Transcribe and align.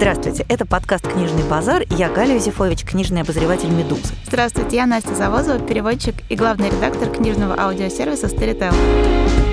Здравствуйте, 0.00 0.46
это 0.48 0.64
подкаст 0.64 1.06
«Книжный 1.06 1.44
базар». 1.44 1.82
Я 1.90 2.08
Галя 2.08 2.36
Юзефович, 2.36 2.84
книжный 2.84 3.20
обозреватель 3.20 3.68
«Медузы». 3.68 4.14
Здравствуйте, 4.24 4.76
я 4.76 4.86
Настя 4.86 5.14
Завозова, 5.14 5.58
переводчик 5.58 6.14
и 6.30 6.36
главный 6.36 6.70
редактор 6.70 7.10
книжного 7.10 7.54
аудиосервиса 7.60 8.28
«Storytel». 8.28 9.49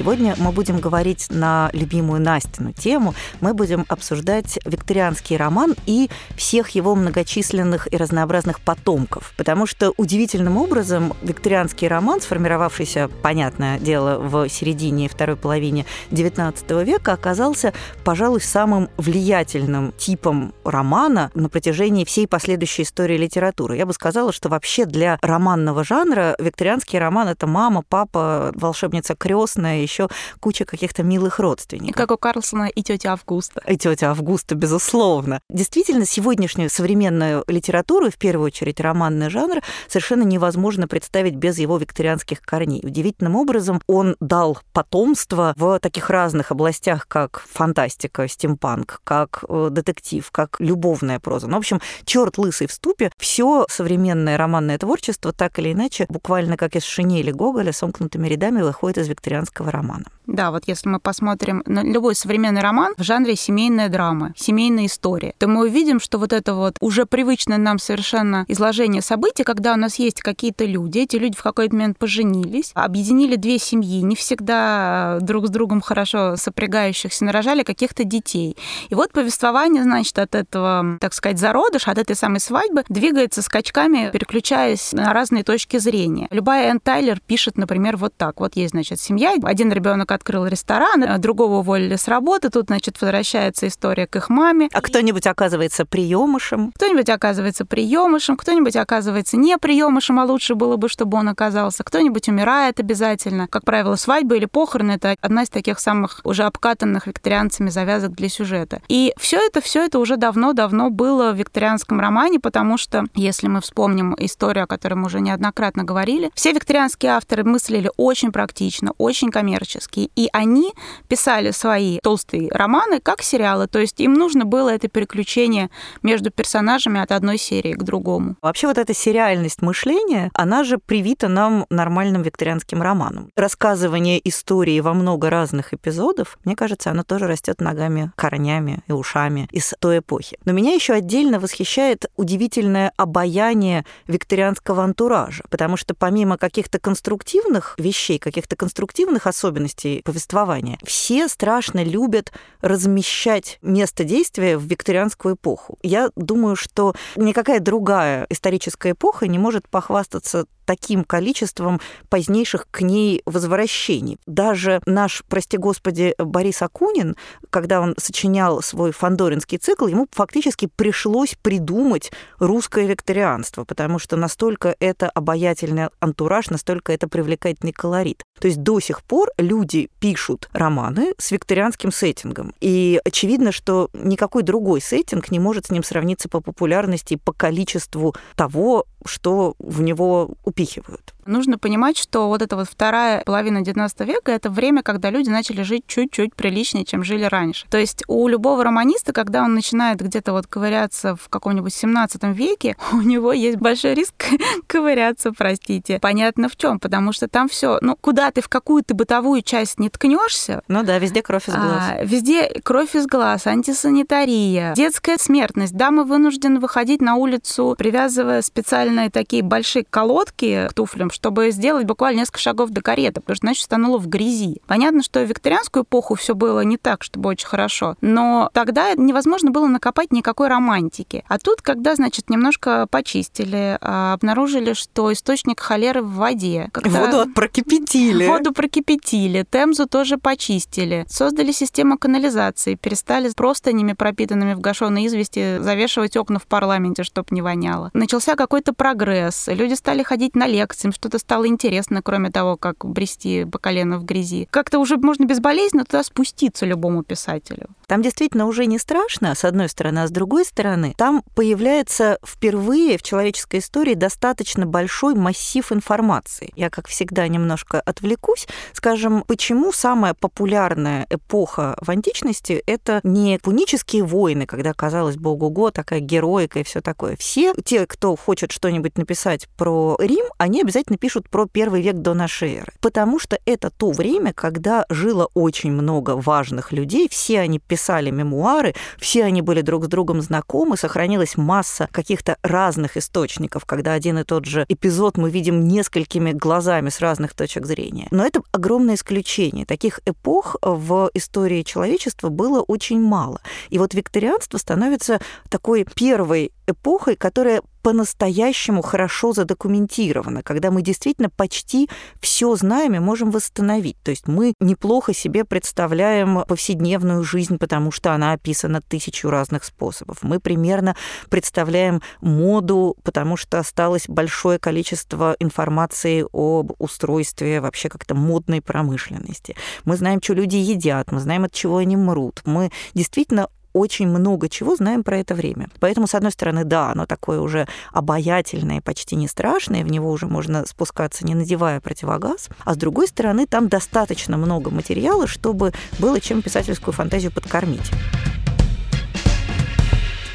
Сегодня 0.00 0.34
мы 0.38 0.50
будем 0.50 0.80
говорить 0.80 1.26
на 1.28 1.68
любимую 1.74 2.22
Настину 2.22 2.72
тему. 2.72 3.14
Мы 3.42 3.52
будем 3.52 3.84
обсуждать 3.86 4.58
викторианский 4.64 5.36
роман 5.36 5.74
и 5.84 6.08
всех 6.36 6.70
его 6.70 6.94
многочисленных 6.94 7.86
и 7.92 7.98
разнообразных 7.98 8.62
потомков. 8.62 9.34
Потому 9.36 9.66
что 9.66 9.92
удивительным 9.98 10.56
образом 10.56 11.12
викторианский 11.20 11.86
роман, 11.86 12.22
сформировавшийся, 12.22 13.10
понятное 13.20 13.78
дело, 13.78 14.18
в 14.18 14.48
середине 14.48 15.06
второй 15.06 15.36
половине 15.36 15.84
XIX 16.10 16.82
века, 16.82 17.12
оказался, 17.12 17.74
пожалуй, 18.02 18.40
самым 18.40 18.88
влиятельным 18.96 19.92
типом 19.98 20.54
романа 20.64 21.30
на 21.34 21.50
протяжении 21.50 22.06
всей 22.06 22.26
последующей 22.26 22.84
истории 22.84 23.18
литературы. 23.18 23.76
Я 23.76 23.84
бы 23.84 23.92
сказала, 23.92 24.32
что 24.32 24.48
вообще 24.48 24.86
для 24.86 25.18
романного 25.20 25.84
жанра 25.84 26.36
викторианский 26.38 26.98
роман— 26.98 27.28
это 27.28 27.46
мама, 27.46 27.84
папа, 27.86 28.50
волшебница 28.54 29.14
крестная, 29.14 29.89
еще 29.90 30.08
куча 30.40 30.64
каких-то 30.64 31.02
милых 31.02 31.38
родственников. 31.38 31.96
Как 31.96 32.10
у 32.10 32.16
Карлсона 32.16 32.68
и 32.68 32.82
тетя 32.82 33.12
Августа. 33.12 33.60
И 33.66 33.76
тетя 33.76 34.10
Августа, 34.10 34.54
безусловно. 34.54 35.40
Действительно, 35.48 36.06
сегодняшнюю 36.06 36.70
современную 36.70 37.44
литературу, 37.48 38.10
в 38.10 38.16
первую 38.16 38.46
очередь 38.46 38.80
романный 38.80 39.30
жанр, 39.30 39.62
совершенно 39.88 40.22
невозможно 40.22 40.86
представить 40.86 41.34
без 41.34 41.58
его 41.58 41.76
викторианских 41.76 42.40
корней. 42.40 42.80
Удивительным 42.84 43.36
образом 43.36 43.82
он 43.86 44.16
дал 44.20 44.58
потомство 44.72 45.54
в 45.56 45.78
таких 45.80 46.10
разных 46.10 46.52
областях, 46.52 47.08
как 47.08 47.44
фантастика, 47.52 48.28
стимпанк, 48.28 49.00
как 49.04 49.44
э, 49.48 49.68
детектив, 49.70 50.28
как 50.30 50.56
любовная 50.60 51.18
проза. 51.18 51.48
Ну, 51.48 51.56
в 51.56 51.58
общем, 51.58 51.80
черт 52.04 52.38
лысый 52.38 52.68
в 52.68 52.72
ступе, 52.72 53.10
все 53.18 53.66
современное 53.68 54.36
романное 54.36 54.78
творчество 54.78 55.32
так 55.32 55.58
или 55.58 55.72
иначе, 55.72 56.06
буквально 56.08 56.56
как 56.56 56.76
из 56.76 56.84
шинели 56.84 57.32
Гоголя, 57.32 57.72
сомкнутыми 57.72 58.28
рядами 58.28 58.62
выходит 58.62 58.98
из 58.98 59.08
викторианского 59.08 59.70
романа 59.70 59.79
романа. 59.80 60.19
Да, 60.30 60.52
вот 60.52 60.62
если 60.68 60.88
мы 60.88 61.00
посмотрим 61.00 61.62
на 61.66 61.82
любой 61.82 62.14
современный 62.14 62.60
роман 62.60 62.94
в 62.96 63.02
жанре 63.02 63.34
семейная 63.34 63.88
драма, 63.88 64.32
семейная 64.36 64.86
история, 64.86 65.34
то 65.38 65.48
мы 65.48 65.66
увидим, 65.66 65.98
что 65.98 66.18
вот 66.18 66.32
это 66.32 66.54
вот 66.54 66.76
уже 66.80 67.04
привычное 67.04 67.58
нам 67.58 67.80
совершенно 67.80 68.44
изложение 68.46 69.02
событий, 69.02 69.42
когда 69.42 69.72
у 69.72 69.76
нас 69.76 69.96
есть 69.96 70.20
какие-то 70.20 70.64
люди, 70.64 71.00
эти 71.00 71.16
люди 71.16 71.36
в 71.36 71.42
какой-то 71.42 71.74
момент 71.74 71.98
поженились, 71.98 72.70
объединили 72.74 73.34
две 73.34 73.58
семьи, 73.58 74.02
не 74.02 74.14
всегда 74.14 75.18
друг 75.20 75.48
с 75.48 75.50
другом 75.50 75.80
хорошо 75.80 76.36
сопрягающихся, 76.36 77.24
нарожали 77.24 77.64
каких-то 77.64 78.04
детей. 78.04 78.56
И 78.88 78.94
вот 78.94 79.10
повествование, 79.10 79.82
значит, 79.82 80.16
от 80.20 80.36
этого, 80.36 80.98
так 81.00 81.12
сказать, 81.12 81.40
зародыша, 81.40 81.90
от 81.90 81.98
этой 81.98 82.14
самой 82.14 82.38
свадьбы 82.38 82.84
двигается 82.88 83.42
скачками, 83.42 84.10
переключаясь 84.12 84.92
на 84.92 85.12
разные 85.12 85.42
точки 85.42 85.78
зрения. 85.78 86.28
Любая 86.30 86.68
Энн 86.70 86.78
Тайлер 86.78 87.18
пишет, 87.26 87.58
например, 87.58 87.96
вот 87.96 88.14
так. 88.16 88.38
Вот 88.38 88.54
есть, 88.54 88.70
значит, 88.70 89.00
семья, 89.00 89.34
один 89.42 89.72
ребенок 89.72 90.19
открыл 90.20 90.46
ресторан, 90.46 91.02
а 91.02 91.16
другого 91.18 91.60
уволили 91.60 91.96
с 91.96 92.06
работы. 92.06 92.50
Тут, 92.50 92.66
значит, 92.66 93.00
возвращается 93.00 93.66
история 93.66 94.06
к 94.06 94.16
их 94.16 94.28
маме. 94.28 94.68
А 94.72 94.82
кто-нибудь 94.82 95.26
оказывается 95.26 95.86
приемышем? 95.86 96.72
Кто-нибудь 96.72 97.08
оказывается 97.08 97.64
приемышем, 97.64 98.36
кто-нибудь 98.36 98.76
оказывается 98.76 99.38
не 99.38 99.56
приемышем, 99.56 100.20
а 100.20 100.24
лучше 100.24 100.54
было 100.54 100.76
бы, 100.76 100.90
чтобы 100.90 101.16
он 101.16 101.28
оказался. 101.28 101.84
Кто-нибудь 101.84 102.28
умирает 102.28 102.80
обязательно. 102.80 103.48
Как 103.48 103.64
правило, 103.64 103.96
свадьба 103.96 104.36
или 104.36 104.44
похороны 104.44 104.92
это 104.92 105.16
одна 105.22 105.44
из 105.44 105.48
таких 105.48 105.80
самых 105.80 106.20
уже 106.24 106.42
обкатанных 106.42 107.06
викторианцами 107.06 107.70
завязок 107.70 108.12
для 108.12 108.28
сюжета. 108.28 108.82
И 108.88 109.14
все 109.18 109.38
это, 109.38 109.62
все 109.62 109.86
это 109.86 109.98
уже 109.98 110.18
давно-давно 110.18 110.90
было 110.90 111.32
в 111.32 111.36
викторианском 111.36 111.98
романе, 111.98 112.40
потому 112.40 112.76
что, 112.76 113.04
если 113.14 113.48
мы 113.48 113.62
вспомним 113.62 114.14
историю, 114.18 114.64
о 114.64 114.66
которой 114.66 114.94
мы 114.94 115.06
уже 115.06 115.20
неоднократно 115.20 115.84
говорили, 115.84 116.30
все 116.34 116.52
викторианские 116.52 117.12
авторы 117.12 117.44
мыслили 117.44 117.90
очень 117.96 118.32
практично, 118.32 118.92
очень 118.98 119.30
коммерчески 119.30 119.99
коммерческие. 120.00 120.10
И 120.16 120.28
они 120.32 120.72
писали 121.08 121.50
свои 121.50 121.98
толстые 122.02 122.50
романы 122.50 123.00
как 123.00 123.22
сериалы, 123.22 123.66
то 123.66 123.78
есть 123.78 124.00
им 124.00 124.14
нужно 124.14 124.44
было 124.44 124.70
это 124.70 124.88
переключение 124.88 125.70
между 126.02 126.30
персонажами 126.30 127.00
от 127.00 127.12
одной 127.12 127.38
серии 127.38 127.72
к 127.72 127.82
другому. 127.82 128.36
Вообще 128.42 128.66
вот 128.66 128.78
эта 128.78 128.94
сериальность 128.94 129.62
мышления, 129.62 130.30
она 130.34 130.64
же 130.64 130.78
привита 130.78 131.28
нам 131.28 131.66
нормальным 131.70 132.22
викторианским 132.22 132.82
романом. 132.82 133.30
Рассказывание 133.36 134.20
истории 134.28 134.80
во 134.80 134.94
много 134.94 135.30
разных 135.30 135.74
эпизодов, 135.74 136.38
мне 136.44 136.56
кажется, 136.56 136.90
оно 136.90 137.02
тоже 137.02 137.26
растет 137.26 137.60
ногами, 137.60 138.12
корнями 138.16 138.80
и 138.88 138.92
ушами 138.92 139.48
из 139.52 139.74
той 139.80 139.98
эпохи. 139.98 140.38
Но 140.44 140.52
меня 140.52 140.72
еще 140.74 140.94
отдельно 140.94 141.40
восхищает 141.40 142.06
удивительное 142.16 142.92
обаяние 142.96 143.84
викторианского 144.06 144.82
антуража, 144.82 145.44
потому 145.50 145.76
что 145.76 145.94
помимо 145.94 146.36
каких-то 146.36 146.78
конструктивных 146.78 147.74
вещей, 147.78 148.18
каких-то 148.18 148.56
конструктивных 148.56 149.26
особенностей, 149.26 149.89
особенностей 149.90 150.02
повествования. 150.02 150.78
Все 150.84 151.28
страшно 151.28 151.82
любят 151.82 152.32
размещать 152.60 153.58
место 153.62 154.04
действия 154.04 154.56
в 154.56 154.64
викторианскую 154.64 155.34
эпоху. 155.34 155.78
Я 155.82 156.10
думаю, 156.16 156.56
что 156.56 156.94
никакая 157.16 157.60
другая 157.60 158.26
историческая 158.30 158.92
эпоха 158.92 159.26
не 159.26 159.38
может 159.38 159.68
похвастаться 159.68 160.46
таким 160.70 161.02
количеством 161.02 161.80
позднейших 162.10 162.68
к 162.70 162.82
ней 162.82 163.22
возвращений. 163.26 164.18
Даже 164.26 164.80
наш, 164.86 165.24
прости 165.28 165.56
господи, 165.56 166.14
Борис 166.16 166.62
Акунин, 166.62 167.16
когда 167.50 167.80
он 167.80 167.96
сочинял 167.98 168.62
свой 168.62 168.92
фандоринский 168.92 169.58
цикл, 169.58 169.88
ему 169.88 170.06
фактически 170.12 170.68
пришлось 170.76 171.34
придумать 171.42 172.12
русское 172.38 172.86
викторианство, 172.86 173.64
потому 173.64 173.98
что 173.98 174.14
настолько 174.16 174.76
это 174.78 175.10
обаятельный 175.10 175.88
антураж, 175.98 176.50
настолько 176.50 176.92
это 176.92 177.08
привлекательный 177.08 177.72
колорит. 177.72 178.22
То 178.38 178.46
есть 178.46 178.62
до 178.62 178.78
сих 178.78 179.02
пор 179.02 179.30
люди 179.38 179.90
пишут 179.98 180.48
романы 180.52 181.14
с 181.18 181.32
викторианским 181.32 181.90
сеттингом. 181.90 182.54
И 182.60 183.00
очевидно, 183.04 183.50
что 183.50 183.90
никакой 183.92 184.44
другой 184.44 184.80
сеттинг 184.80 185.32
не 185.32 185.40
может 185.40 185.66
с 185.66 185.70
ним 185.70 185.82
сравниться 185.82 186.28
по 186.28 186.40
популярности 186.40 187.14
и 187.14 187.16
по 187.16 187.32
количеству 187.32 188.14
того, 188.36 188.86
что 189.04 189.54
в 189.58 189.82
него 189.82 190.34
упихивают. 190.44 191.14
Нужно 191.26 191.58
понимать, 191.58 191.96
что 191.96 192.28
вот 192.28 192.42
эта 192.42 192.56
вот 192.56 192.68
вторая 192.68 193.22
половина 193.24 193.58
XIX 193.58 194.04
века— 194.04 194.32
это 194.32 194.50
время, 194.50 194.82
когда 194.82 195.10
люди 195.10 195.28
начали 195.28 195.62
жить 195.62 195.84
чуть-чуть 195.86 196.34
приличнее, 196.34 196.84
чем 196.84 197.04
жили 197.04 197.24
раньше. 197.24 197.66
То 197.70 197.78
есть 197.78 198.02
у 198.08 198.26
любого 198.28 198.64
романиста, 198.64 199.12
когда 199.12 199.42
он 199.42 199.54
начинает 199.54 200.00
где-то 200.00 200.32
вот 200.32 200.46
ковыряться 200.46 201.16
в 201.16 201.28
каком-нибудь 201.28 201.72
17 201.74 202.22
веке, 202.24 202.76
у 202.92 203.00
него 203.00 203.32
есть 203.32 203.58
большой 203.58 203.94
риск 203.94 204.14
ковыряться, 204.66 205.32
простите. 205.36 205.98
Понятно 206.00 206.48
в 206.48 206.56
чем, 206.56 206.78
потому 206.78 207.12
что 207.12 207.28
там 207.28 207.48
все, 207.48 207.78
ну, 207.80 207.96
куда 208.00 208.30
ты 208.30 208.40
в 208.40 208.48
какую 208.48 208.82
то 208.82 208.94
бытовую 208.94 209.42
часть 209.42 209.78
не 209.78 209.88
ткнешься. 209.88 210.62
Ну 210.68 210.82
да, 210.82 210.98
везде 210.98 211.22
кровь 211.22 211.48
из 211.48 211.54
глаз. 211.54 211.82
А, 211.90 212.04
везде 212.04 212.60
кровь 212.62 212.94
из 212.94 213.06
глаз, 213.06 213.46
антисанитария, 213.46 214.74
детская 214.74 215.18
смертность. 215.18 215.74
Дамы 215.74 216.04
вынуждены 216.04 216.60
выходить 216.60 217.00
на 217.00 217.16
улицу, 217.16 217.74
привязывая 217.78 218.42
специальные 218.42 219.10
такие 219.10 219.42
большие 219.42 219.84
колодки 219.88 220.68
к 220.68 220.74
туфлям, 220.74 221.09
чтобы 221.12 221.50
сделать 221.50 221.86
буквально 221.86 222.20
несколько 222.20 222.38
шагов 222.38 222.70
до 222.70 222.82
кареты, 222.82 223.20
потому 223.20 223.36
что 223.36 223.46
иначе 223.46 223.62
стануло 223.62 223.98
в 223.98 224.08
грязи. 224.08 224.60
Понятно, 224.66 225.02
что 225.02 225.20
в 225.20 225.28
викторианскую 225.28 225.84
эпоху 225.84 226.14
все 226.14 226.34
было 226.34 226.60
не 226.60 226.76
так, 226.76 227.02
чтобы 227.02 227.30
очень 227.30 227.46
хорошо, 227.46 227.96
но 228.00 228.50
тогда 228.52 228.94
невозможно 228.94 229.50
было 229.50 229.66
накопать 229.66 230.12
никакой 230.12 230.48
романтики. 230.48 231.24
А 231.28 231.38
тут, 231.38 231.62
когда, 231.62 231.94
значит, 231.94 232.30
немножко 232.30 232.86
почистили, 232.90 233.78
а, 233.80 234.14
обнаружили, 234.14 234.72
что 234.74 235.12
источник 235.12 235.60
холеры 235.60 236.02
в 236.02 236.14
воде. 236.14 236.68
Когда... 236.72 237.06
Воду 237.06 237.32
прокипятили. 237.32 238.26
Воду 238.26 238.52
прокипятили, 238.52 239.46
Темзу 239.50 239.86
тоже 239.86 240.18
почистили, 240.18 241.04
создали 241.08 241.52
систему 241.52 241.98
канализации, 241.98 242.74
перестали 242.74 243.30
простынями, 243.34 243.94
пропитанными 243.94 244.54
в 244.54 244.60
гашеной 244.60 245.06
извести, 245.06 245.58
завешивать 245.60 246.16
окна 246.16 246.38
в 246.38 246.46
парламенте, 246.46 247.04
чтобы 247.04 247.28
не 247.30 247.40
воняло. 247.40 247.90
Начался 247.94 248.36
какой-то 248.36 248.74
прогресс, 248.74 249.48
люди 249.48 249.74
стали 249.74 250.02
ходить 250.02 250.36
на 250.36 250.46
лекции, 250.46 250.88
что-то 251.00 251.18
стало 251.18 251.48
интересно, 251.48 252.02
кроме 252.02 252.30
того, 252.30 252.58
как 252.58 252.84
брести 252.84 253.46
по 253.46 253.58
колено 253.58 253.98
в 253.98 254.04
грязи. 254.04 254.46
Как-то 254.50 254.78
уже 254.78 254.98
можно 254.98 255.24
безболезненно 255.24 255.86
туда 255.86 256.04
спуститься 256.04 256.66
любому 256.66 257.02
писателю. 257.02 257.68
Там 257.90 258.02
действительно 258.02 258.46
уже 258.46 258.66
не 258.66 258.78
страшно, 258.78 259.34
с 259.34 259.44
одной 259.44 259.68
стороны, 259.68 259.98
а 259.98 260.06
с 260.06 260.12
другой 260.12 260.44
стороны, 260.44 260.94
там 260.96 261.24
появляется 261.34 262.20
впервые 262.24 262.96
в 262.96 263.02
человеческой 263.02 263.58
истории 263.58 263.94
достаточно 263.94 264.64
большой 264.64 265.16
массив 265.16 265.72
информации. 265.72 266.52
Я, 266.54 266.70
как 266.70 266.86
всегда, 266.86 267.26
немножко 267.26 267.80
отвлекусь. 267.80 268.46
Скажем, 268.74 269.24
почему 269.26 269.72
самая 269.72 270.14
популярная 270.14 271.04
эпоха 271.10 271.76
в 271.80 271.90
античности— 271.90 272.62
это 272.66 273.00
не 273.02 273.40
пунические 273.42 274.04
войны, 274.04 274.46
когда, 274.46 274.72
казалось 274.72 275.16
бы, 275.16 275.30
ого-го, 275.30 275.72
такая 275.72 275.98
героика 275.98 276.60
и 276.60 276.62
все 276.62 276.80
такое. 276.80 277.16
Все 277.16 277.54
те, 277.64 277.88
кто 277.88 278.14
хочет 278.14 278.52
что-нибудь 278.52 278.98
написать 278.98 279.48
про 279.56 279.96
Рим, 279.98 280.26
они 280.38 280.60
обязательно 280.60 280.96
пишут 280.96 281.28
про 281.28 281.46
первый 281.46 281.82
век 281.82 281.96
до 281.96 282.14
нашей 282.14 282.54
эры. 282.58 282.72
Потому 282.80 283.18
что 283.18 283.40
это 283.46 283.68
то 283.68 283.90
время, 283.90 284.32
когда 284.32 284.86
жило 284.90 285.28
очень 285.34 285.72
много 285.72 286.10
важных 286.14 286.70
людей, 286.70 287.08
все 287.10 287.40
они 287.40 287.58
писали 287.58 287.79
мемуары, 288.10 288.74
все 288.98 289.24
они 289.24 289.42
были 289.42 289.60
друг 289.60 289.84
с 289.84 289.88
другом 289.88 290.20
знакомы, 290.20 290.76
сохранилась 290.76 291.36
масса 291.36 291.88
каких-то 291.90 292.36
разных 292.42 292.96
источников, 292.96 293.64
когда 293.64 293.92
один 293.92 294.18
и 294.18 294.24
тот 294.24 294.44
же 294.44 294.64
эпизод 294.68 295.16
мы 295.16 295.30
видим 295.30 295.66
несколькими 295.66 296.32
глазами 296.32 296.88
с 296.90 297.00
разных 297.00 297.34
точек 297.34 297.66
зрения. 297.66 298.08
Но 298.10 298.24
это 298.24 298.42
огромное 298.52 298.94
исключение. 298.94 299.66
Таких 299.66 300.00
эпох 300.06 300.56
в 300.62 301.10
истории 301.14 301.62
человечества 301.62 302.28
было 302.28 302.60
очень 302.60 303.00
мало. 303.00 303.40
И 303.70 303.78
вот 303.78 303.94
викторианство 303.94 304.58
становится 304.58 305.20
такой 305.48 305.84
первой 305.94 306.52
эпохой, 306.66 307.16
которая 307.16 307.62
по-настоящему 307.82 308.82
хорошо 308.82 309.32
задокументировано, 309.32 310.42
когда 310.42 310.70
мы 310.70 310.82
действительно 310.82 311.30
почти 311.30 311.88
все 312.20 312.54
знаем 312.56 312.94
и 312.94 312.98
можем 312.98 313.30
восстановить. 313.30 313.96
То 314.02 314.10
есть 314.10 314.28
мы 314.28 314.54
неплохо 314.60 315.14
себе 315.14 315.44
представляем 315.44 316.44
повседневную 316.46 317.22
жизнь, 317.22 317.58
потому 317.58 317.90
что 317.90 318.12
она 318.12 318.32
описана 318.32 318.80
тысячу 318.80 319.30
разных 319.30 319.64
способов. 319.64 320.18
Мы 320.22 320.40
примерно 320.40 320.96
представляем 321.28 322.02
моду, 322.20 322.96
потому 323.02 323.36
что 323.36 323.58
осталось 323.58 324.04
большое 324.08 324.58
количество 324.58 325.36
информации 325.38 326.24
об 326.32 326.72
устройстве 326.78 327.60
вообще 327.60 327.88
как-то 327.88 328.14
модной 328.14 328.60
промышленности. 328.60 329.56
Мы 329.84 329.96
знаем, 329.96 330.20
что 330.22 330.34
люди 330.34 330.56
едят, 330.56 331.12
мы 331.12 331.20
знаем, 331.20 331.44
от 331.44 331.52
чего 331.52 331.78
они 331.78 331.96
мрут. 331.96 332.42
Мы 332.44 332.70
действительно 332.94 333.48
очень 333.72 334.08
много 334.08 334.48
чего 334.48 334.76
знаем 334.76 335.04
про 335.04 335.18
это 335.18 335.34
время. 335.34 335.68
Поэтому, 335.80 336.06
с 336.06 336.14
одной 336.14 336.32
стороны, 336.32 336.64
да, 336.64 336.90
оно 336.90 337.06
такое 337.06 337.40
уже 337.40 337.66
обаятельное, 337.92 338.80
почти 338.80 339.16
не 339.16 339.28
страшное, 339.28 339.84
в 339.84 339.90
него 339.90 340.10
уже 340.10 340.26
можно 340.26 340.66
спускаться, 340.66 341.26
не 341.26 341.34
надевая 341.34 341.80
противогаз, 341.80 342.48
а 342.64 342.74
с 342.74 342.76
другой 342.76 343.08
стороны, 343.08 343.46
там 343.46 343.68
достаточно 343.68 344.36
много 344.36 344.70
материала, 344.70 345.26
чтобы 345.26 345.72
было 345.98 346.20
чем 346.20 346.42
писательскую 346.42 346.94
фантазию 346.94 347.32
подкормить 347.32 347.90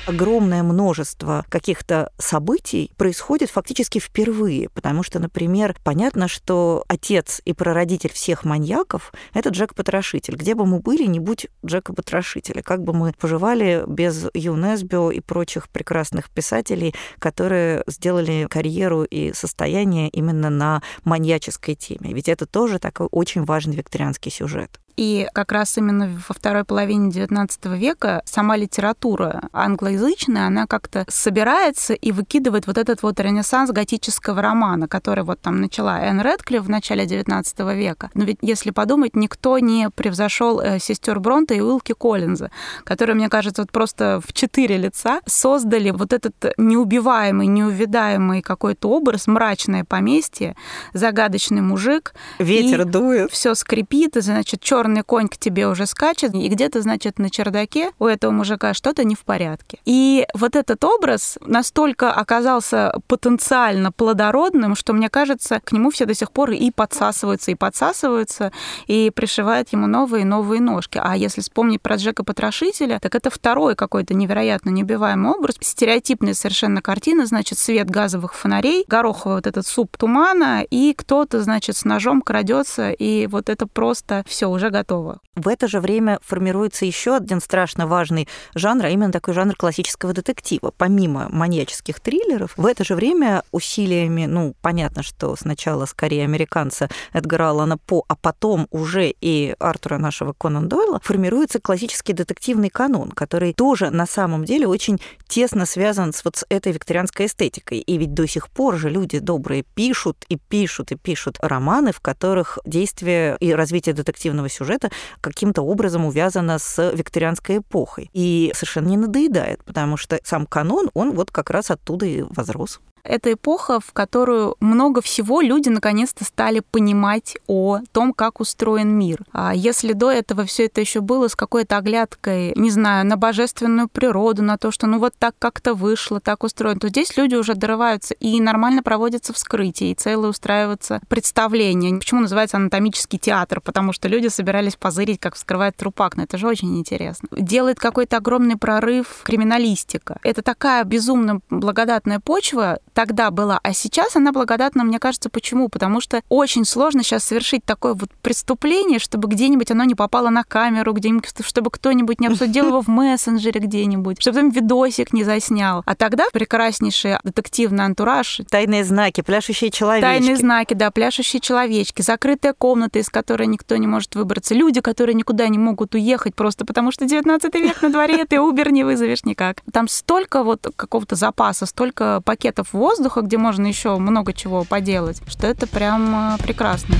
огромное 0.05 0.63
множество 0.63 1.45
каких-то 1.49 2.11
событий 2.17 2.91
происходит 2.97 3.49
фактически 3.49 3.99
впервые, 3.99 4.69
потому 4.69 5.03
что, 5.03 5.19
например, 5.19 5.75
понятно, 5.83 6.27
что 6.27 6.83
отец 6.87 7.41
и 7.45 7.53
прародитель 7.53 8.11
всех 8.11 8.43
маньяков— 8.43 9.13
это 9.33 9.49
Джек-потрошитель. 9.49 10.35
Где 10.35 10.55
бы 10.55 10.65
мы 10.65 10.79
были, 10.79 11.05
не 11.05 11.19
будь 11.19 11.47
Джека-потрошителя, 11.65 12.61
как 12.61 12.83
бы 12.83 12.93
мы 12.93 13.13
поживали 13.13 13.83
без 13.87 14.27
ЮНЕСБИО 14.33 15.11
и 15.11 15.19
прочих 15.19 15.69
прекрасных 15.69 16.29
писателей, 16.29 16.93
которые 17.19 17.83
сделали 17.87 18.47
карьеру 18.49 19.03
и 19.03 19.33
состояние 19.33 20.09
именно 20.09 20.49
на 20.49 20.81
маньяческой 21.03 21.75
теме. 21.75 22.13
Ведь 22.13 22.29
это 22.29 22.45
тоже 22.45 22.79
такой 22.79 23.07
очень 23.11 23.43
важный 23.43 23.75
викторианский 23.75 24.31
сюжет. 24.31 24.79
И 24.95 25.27
как 25.33 25.51
раз 25.51 25.77
именно 25.77 26.09
во 26.27 26.33
второй 26.33 26.63
половине 26.63 27.09
XIX 27.09 27.77
века 27.77 28.21
сама 28.25 28.55
литература 28.55 29.49
англоязычная, 29.51 30.47
она 30.47 30.67
как-то 30.67 31.05
собирается 31.09 31.93
и 31.93 32.11
выкидывает 32.11 32.67
вот 32.67 32.77
этот 32.77 33.03
вот 33.03 33.19
ренессанс 33.19 33.71
готического 33.71 34.41
романа, 34.41 34.87
который 34.87 35.23
вот 35.23 35.41
там 35.41 35.61
начала 35.61 35.99
Энн 35.99 36.21
Редклифф 36.21 36.63
в 36.63 36.69
начале 36.69 37.05
XIX 37.05 37.75
века. 37.75 38.09
Но 38.13 38.23
ведь, 38.23 38.37
если 38.41 38.71
подумать, 38.71 39.15
никто 39.15 39.59
не 39.59 39.89
превзошел 39.89 40.59
э, 40.61 40.79
сестер 40.79 41.19
Бронта 41.19 41.53
и 41.53 41.59
Уилки 41.59 41.93
Коллинза, 41.93 42.51
которые, 42.83 43.15
мне 43.15 43.29
кажется, 43.29 43.63
вот 43.63 43.71
просто 43.71 44.21
в 44.25 44.33
четыре 44.33 44.77
лица 44.77 45.19
создали 45.25 45.91
вот 45.91 46.13
этот 46.13 46.53
неубиваемый, 46.57 47.47
неувидаемый 47.47 48.41
какой-то 48.41 48.89
образ, 48.89 49.27
мрачное 49.27 49.83
поместье, 49.83 50.55
загадочный 50.93 51.61
мужик. 51.61 52.13
Ветер 52.39 52.85
дует. 52.85 53.31
Все 53.31 53.55
скрипит, 53.55 54.17
и, 54.17 54.21
значит, 54.21 54.61
черный 54.61 54.84
черный 54.85 55.01
конь 55.01 55.27
к 55.27 55.37
тебе 55.37 55.67
уже 55.67 55.87
скачет, 55.87 56.35
и 56.35 56.47
где-то, 56.47 56.81
значит, 56.81 57.17
на 57.17 57.29
чердаке 57.29 57.91
у 57.97 58.05
этого 58.05 58.31
мужика 58.31 58.73
что-то 58.73 59.03
не 59.03 59.15
в 59.15 59.21
порядке. 59.21 59.79
И 59.85 60.27
вот 60.35 60.55
этот 60.55 60.83
образ 60.83 61.37
настолько 61.41 62.11
оказался 62.11 62.93
потенциально 63.07 63.91
плодородным, 63.91 64.75
что, 64.75 64.93
мне 64.93 65.09
кажется, 65.09 65.59
к 65.63 65.71
нему 65.71 65.89
все 65.89 66.05
до 66.05 66.13
сих 66.13 66.31
пор 66.31 66.51
и 66.51 66.69
подсасываются, 66.69 67.51
и 67.51 67.55
подсасываются, 67.55 68.51
и 68.85 69.11
пришивают 69.15 69.69
ему 69.73 69.87
новые 69.87 70.21
и 70.21 70.25
новые 70.25 70.61
ножки. 70.61 70.99
А 71.01 71.17
если 71.17 71.41
вспомнить 71.41 71.81
про 71.81 71.95
Джека 71.95 72.23
Потрошителя, 72.23 72.99
так 72.99 73.15
это 73.15 73.31
второй 73.31 73.75
какой-то 73.75 74.13
невероятно 74.13 74.69
неубиваемый 74.69 75.31
образ. 75.31 75.55
Стереотипная 75.61 76.35
совершенно 76.35 76.81
картина, 76.81 77.25
значит, 77.25 77.57
свет 77.57 77.89
газовых 77.89 78.35
фонарей, 78.35 78.85
гороховый 78.87 79.37
вот 79.37 79.47
этот 79.47 79.65
суп 79.65 79.97
тумана, 79.97 80.63
и 80.69 80.93
кто-то, 80.95 81.41
значит, 81.41 81.75
с 81.75 81.85
ножом 81.85 82.21
крадется, 82.21 82.91
и 82.91 83.25
вот 83.25 83.49
это 83.49 83.65
просто 83.65 84.23
все 84.27 84.47
уже 84.47 84.69
готово. 84.75 85.19
В 85.35 85.47
это 85.47 85.67
же 85.67 85.79
время 85.79 86.19
формируется 86.21 86.85
еще 86.85 87.15
один 87.15 87.39
страшно 87.39 87.87
важный 87.87 88.27
жанр, 88.55 88.85
а 88.85 88.89
именно 88.89 89.11
такой 89.11 89.33
жанр 89.33 89.55
классического 89.55 90.13
детектива. 90.13 90.73
Помимо 90.77 91.29
маньяческих 91.29 91.99
триллеров, 92.01 92.53
в 92.57 92.65
это 92.65 92.83
же 92.83 92.95
время 92.95 93.43
усилиями, 93.51 94.25
ну, 94.25 94.53
понятно, 94.61 95.01
что 95.01 95.35
сначала 95.35 95.85
скорее 95.85 96.25
американца 96.25 96.89
Эдгара 97.13 97.49
Аллана 97.49 97.77
По, 97.77 98.03
а 98.07 98.15
потом 98.15 98.67
уже 98.71 99.13
и 99.21 99.55
Артура 99.59 99.97
нашего 99.97 100.33
Конан 100.33 100.67
Дойла, 100.67 100.99
формируется 101.01 101.59
классический 101.59 102.13
детективный 102.13 102.69
канон, 102.69 103.11
который 103.11 103.53
тоже 103.53 103.89
на 103.91 104.05
самом 104.05 104.43
деле 104.43 104.67
очень 104.67 104.99
тесно 105.27 105.65
связан 105.65 106.11
с 106.11 106.25
вот 106.25 106.35
с 106.37 106.45
этой 106.49 106.73
викторианской 106.73 107.27
эстетикой. 107.27 107.79
И 107.79 107.97
ведь 107.97 108.13
до 108.13 108.27
сих 108.27 108.49
пор 108.49 108.75
же 108.77 108.89
люди 108.89 109.19
добрые 109.19 109.63
пишут 109.63 110.25
и 110.27 110.37
пишут 110.37 110.91
и 110.91 110.95
пишут 110.95 111.37
романы, 111.41 111.93
в 111.93 112.01
которых 112.01 112.59
действие 112.65 113.37
и 113.39 113.53
развитие 113.53 113.95
детективного 113.95 114.49
сюжета 114.49 114.64
сюжета 114.65 114.89
каким-то 115.21 115.61
образом 115.61 116.05
увязана 116.05 116.59
с 116.59 116.91
викторианской 116.91 117.59
эпохой. 117.59 118.09
И 118.13 118.51
совершенно 118.55 118.87
не 118.87 118.97
надоедает, 118.97 119.63
потому 119.63 119.97
что 119.97 120.19
сам 120.23 120.45
канон, 120.45 120.89
он 120.93 121.11
вот 121.11 121.31
как 121.31 121.49
раз 121.49 121.71
оттуда 121.71 122.05
и 122.05 122.23
возрос. 122.29 122.79
Это 123.05 123.33
эпоха, 123.33 123.79
в 123.79 123.93
которую 123.93 124.55
много 124.59 125.01
всего 125.01 125.41
люди 125.41 125.69
наконец-то 125.69 126.23
стали 126.25 126.61
понимать 126.71 127.37
о 127.47 127.79
том, 127.91 128.13
как 128.13 128.39
устроен 128.39 128.89
мир. 128.89 129.23
А 129.31 129.53
если 129.53 129.93
до 129.93 130.11
этого 130.11 130.45
все 130.45 130.65
это 130.65 130.81
еще 130.81 131.01
было 131.01 131.27
с 131.27 131.35
какой-то 131.35 131.77
оглядкой, 131.77 132.53
не 132.55 132.71
знаю, 132.71 133.05
на 133.05 133.15
божественную 133.15 133.87
природу, 133.87 134.41
на 134.41 134.57
то, 134.57 134.71
что 134.71 134.87
ну 134.87 134.99
вот 134.99 135.13
так 135.17 135.35
как-то 135.37 135.73
вышло, 135.73 136.19
так 136.19 136.43
устроено, 136.43 136.79
то 136.79 136.89
здесь 136.89 137.15
люди 137.15 137.35
уже 137.35 137.53
дорываются 137.53 138.13
и 138.15 138.39
нормально 138.41 138.81
проводятся 138.83 139.33
вскрытия, 139.33 139.91
и 139.91 139.95
целые 139.95 140.29
устраиваются 140.29 140.99
представления. 141.07 141.95
Почему 141.97 142.21
называется 142.21 142.57
анатомический 142.57 143.19
театр? 143.19 143.61
Потому 143.61 143.93
что 143.93 144.07
люди 144.07 144.27
собирались 144.27 144.75
позырить, 144.75 145.19
как 145.19 145.35
вскрывает 145.35 145.75
трупак. 145.75 146.17
Но 146.17 146.23
это 146.23 146.37
же 146.37 146.47
очень 146.47 146.77
интересно. 146.77 147.27
Делает 147.31 147.79
какой-то 147.79 148.17
огромный 148.17 148.57
прорыв 148.57 149.21
криминалистика. 149.23 150.19
Это 150.23 150.41
такая 150.41 150.83
безумно 150.83 151.39
благодатная 151.49 152.19
почва, 152.19 152.79
тогда 152.95 153.29
была, 153.29 153.59
а 153.61 153.73
сейчас 153.73 154.15
она 154.15 154.31
благодатна, 154.31 154.83
мне 154.83 154.99
кажется, 154.99 155.29
почему? 155.29 155.69
Потому 155.69 156.01
что 156.01 156.21
очень 156.29 156.65
сложно 156.65 157.03
сейчас 157.03 157.25
совершить 157.25 157.63
такое 157.65 157.93
вот 157.93 158.09
преступление, 158.21 158.99
чтобы 158.99 159.27
где-нибудь 159.27 159.69
оно 159.69 159.83
не 159.83 159.95
попало 159.95 160.29
на 160.29 160.43
камеру, 160.43 160.93
где-нибудь, 160.93 161.29
чтобы 161.41 161.69
кто-нибудь 161.69 162.21
не 162.21 162.27
обсудил 162.27 162.67
его 162.67 162.81
в 162.81 162.87
мессенджере 162.95 163.59
где-нибудь, 163.59 164.21
чтобы 164.21 164.39
там 164.39 164.49
видосик 164.49 165.11
не 165.13 165.23
заснял. 165.25 165.83
А 165.85 165.93
тогда 165.93 166.25
прекраснейший 166.31 167.17
детективный 167.23 167.83
антураж. 167.83 168.41
Тайные 168.49 168.85
знаки, 168.85 169.21
пляшущие 169.21 169.71
человечки. 169.71 170.05
Тайные 170.05 170.37
знаки, 170.37 170.73
да, 170.73 170.89
пляшущие 170.89 171.41
человечки, 171.41 172.01
закрытая 172.01 172.53
комната, 172.53 172.99
из 172.99 173.09
которой 173.09 173.47
никто 173.47 173.75
не 173.75 173.87
может 173.87 174.15
выбраться, 174.15 174.55
люди, 174.55 174.79
которые 174.79 175.15
никуда 175.15 175.49
не 175.49 175.57
могут 175.57 175.95
уехать 175.95 176.33
просто 176.33 176.65
потому, 176.65 176.91
что 176.93 177.05
19 177.05 177.53
век 177.55 177.81
на 177.81 177.89
дворе, 177.89 178.23
ты 178.23 178.37
Uber 178.37 178.71
не 178.71 178.85
вызовешь 178.85 179.25
никак. 179.25 179.57
Там 179.73 179.89
столько 179.89 180.43
вот 180.43 180.65
какого-то 180.77 181.15
запаса, 181.15 181.65
столько 181.65 182.21
пакетов 182.23 182.69
в 182.71 182.84
воздуха, 182.85 183.21
где 183.21 183.39
можно 183.39 183.65
еще 183.65 183.97
много 183.97 184.31
чего 184.31 184.63
поделать, 184.63 185.19
что 185.27 185.47
это 185.47 185.65
прям 185.65 186.35
э, 186.35 186.43
прекрасно. 186.43 186.93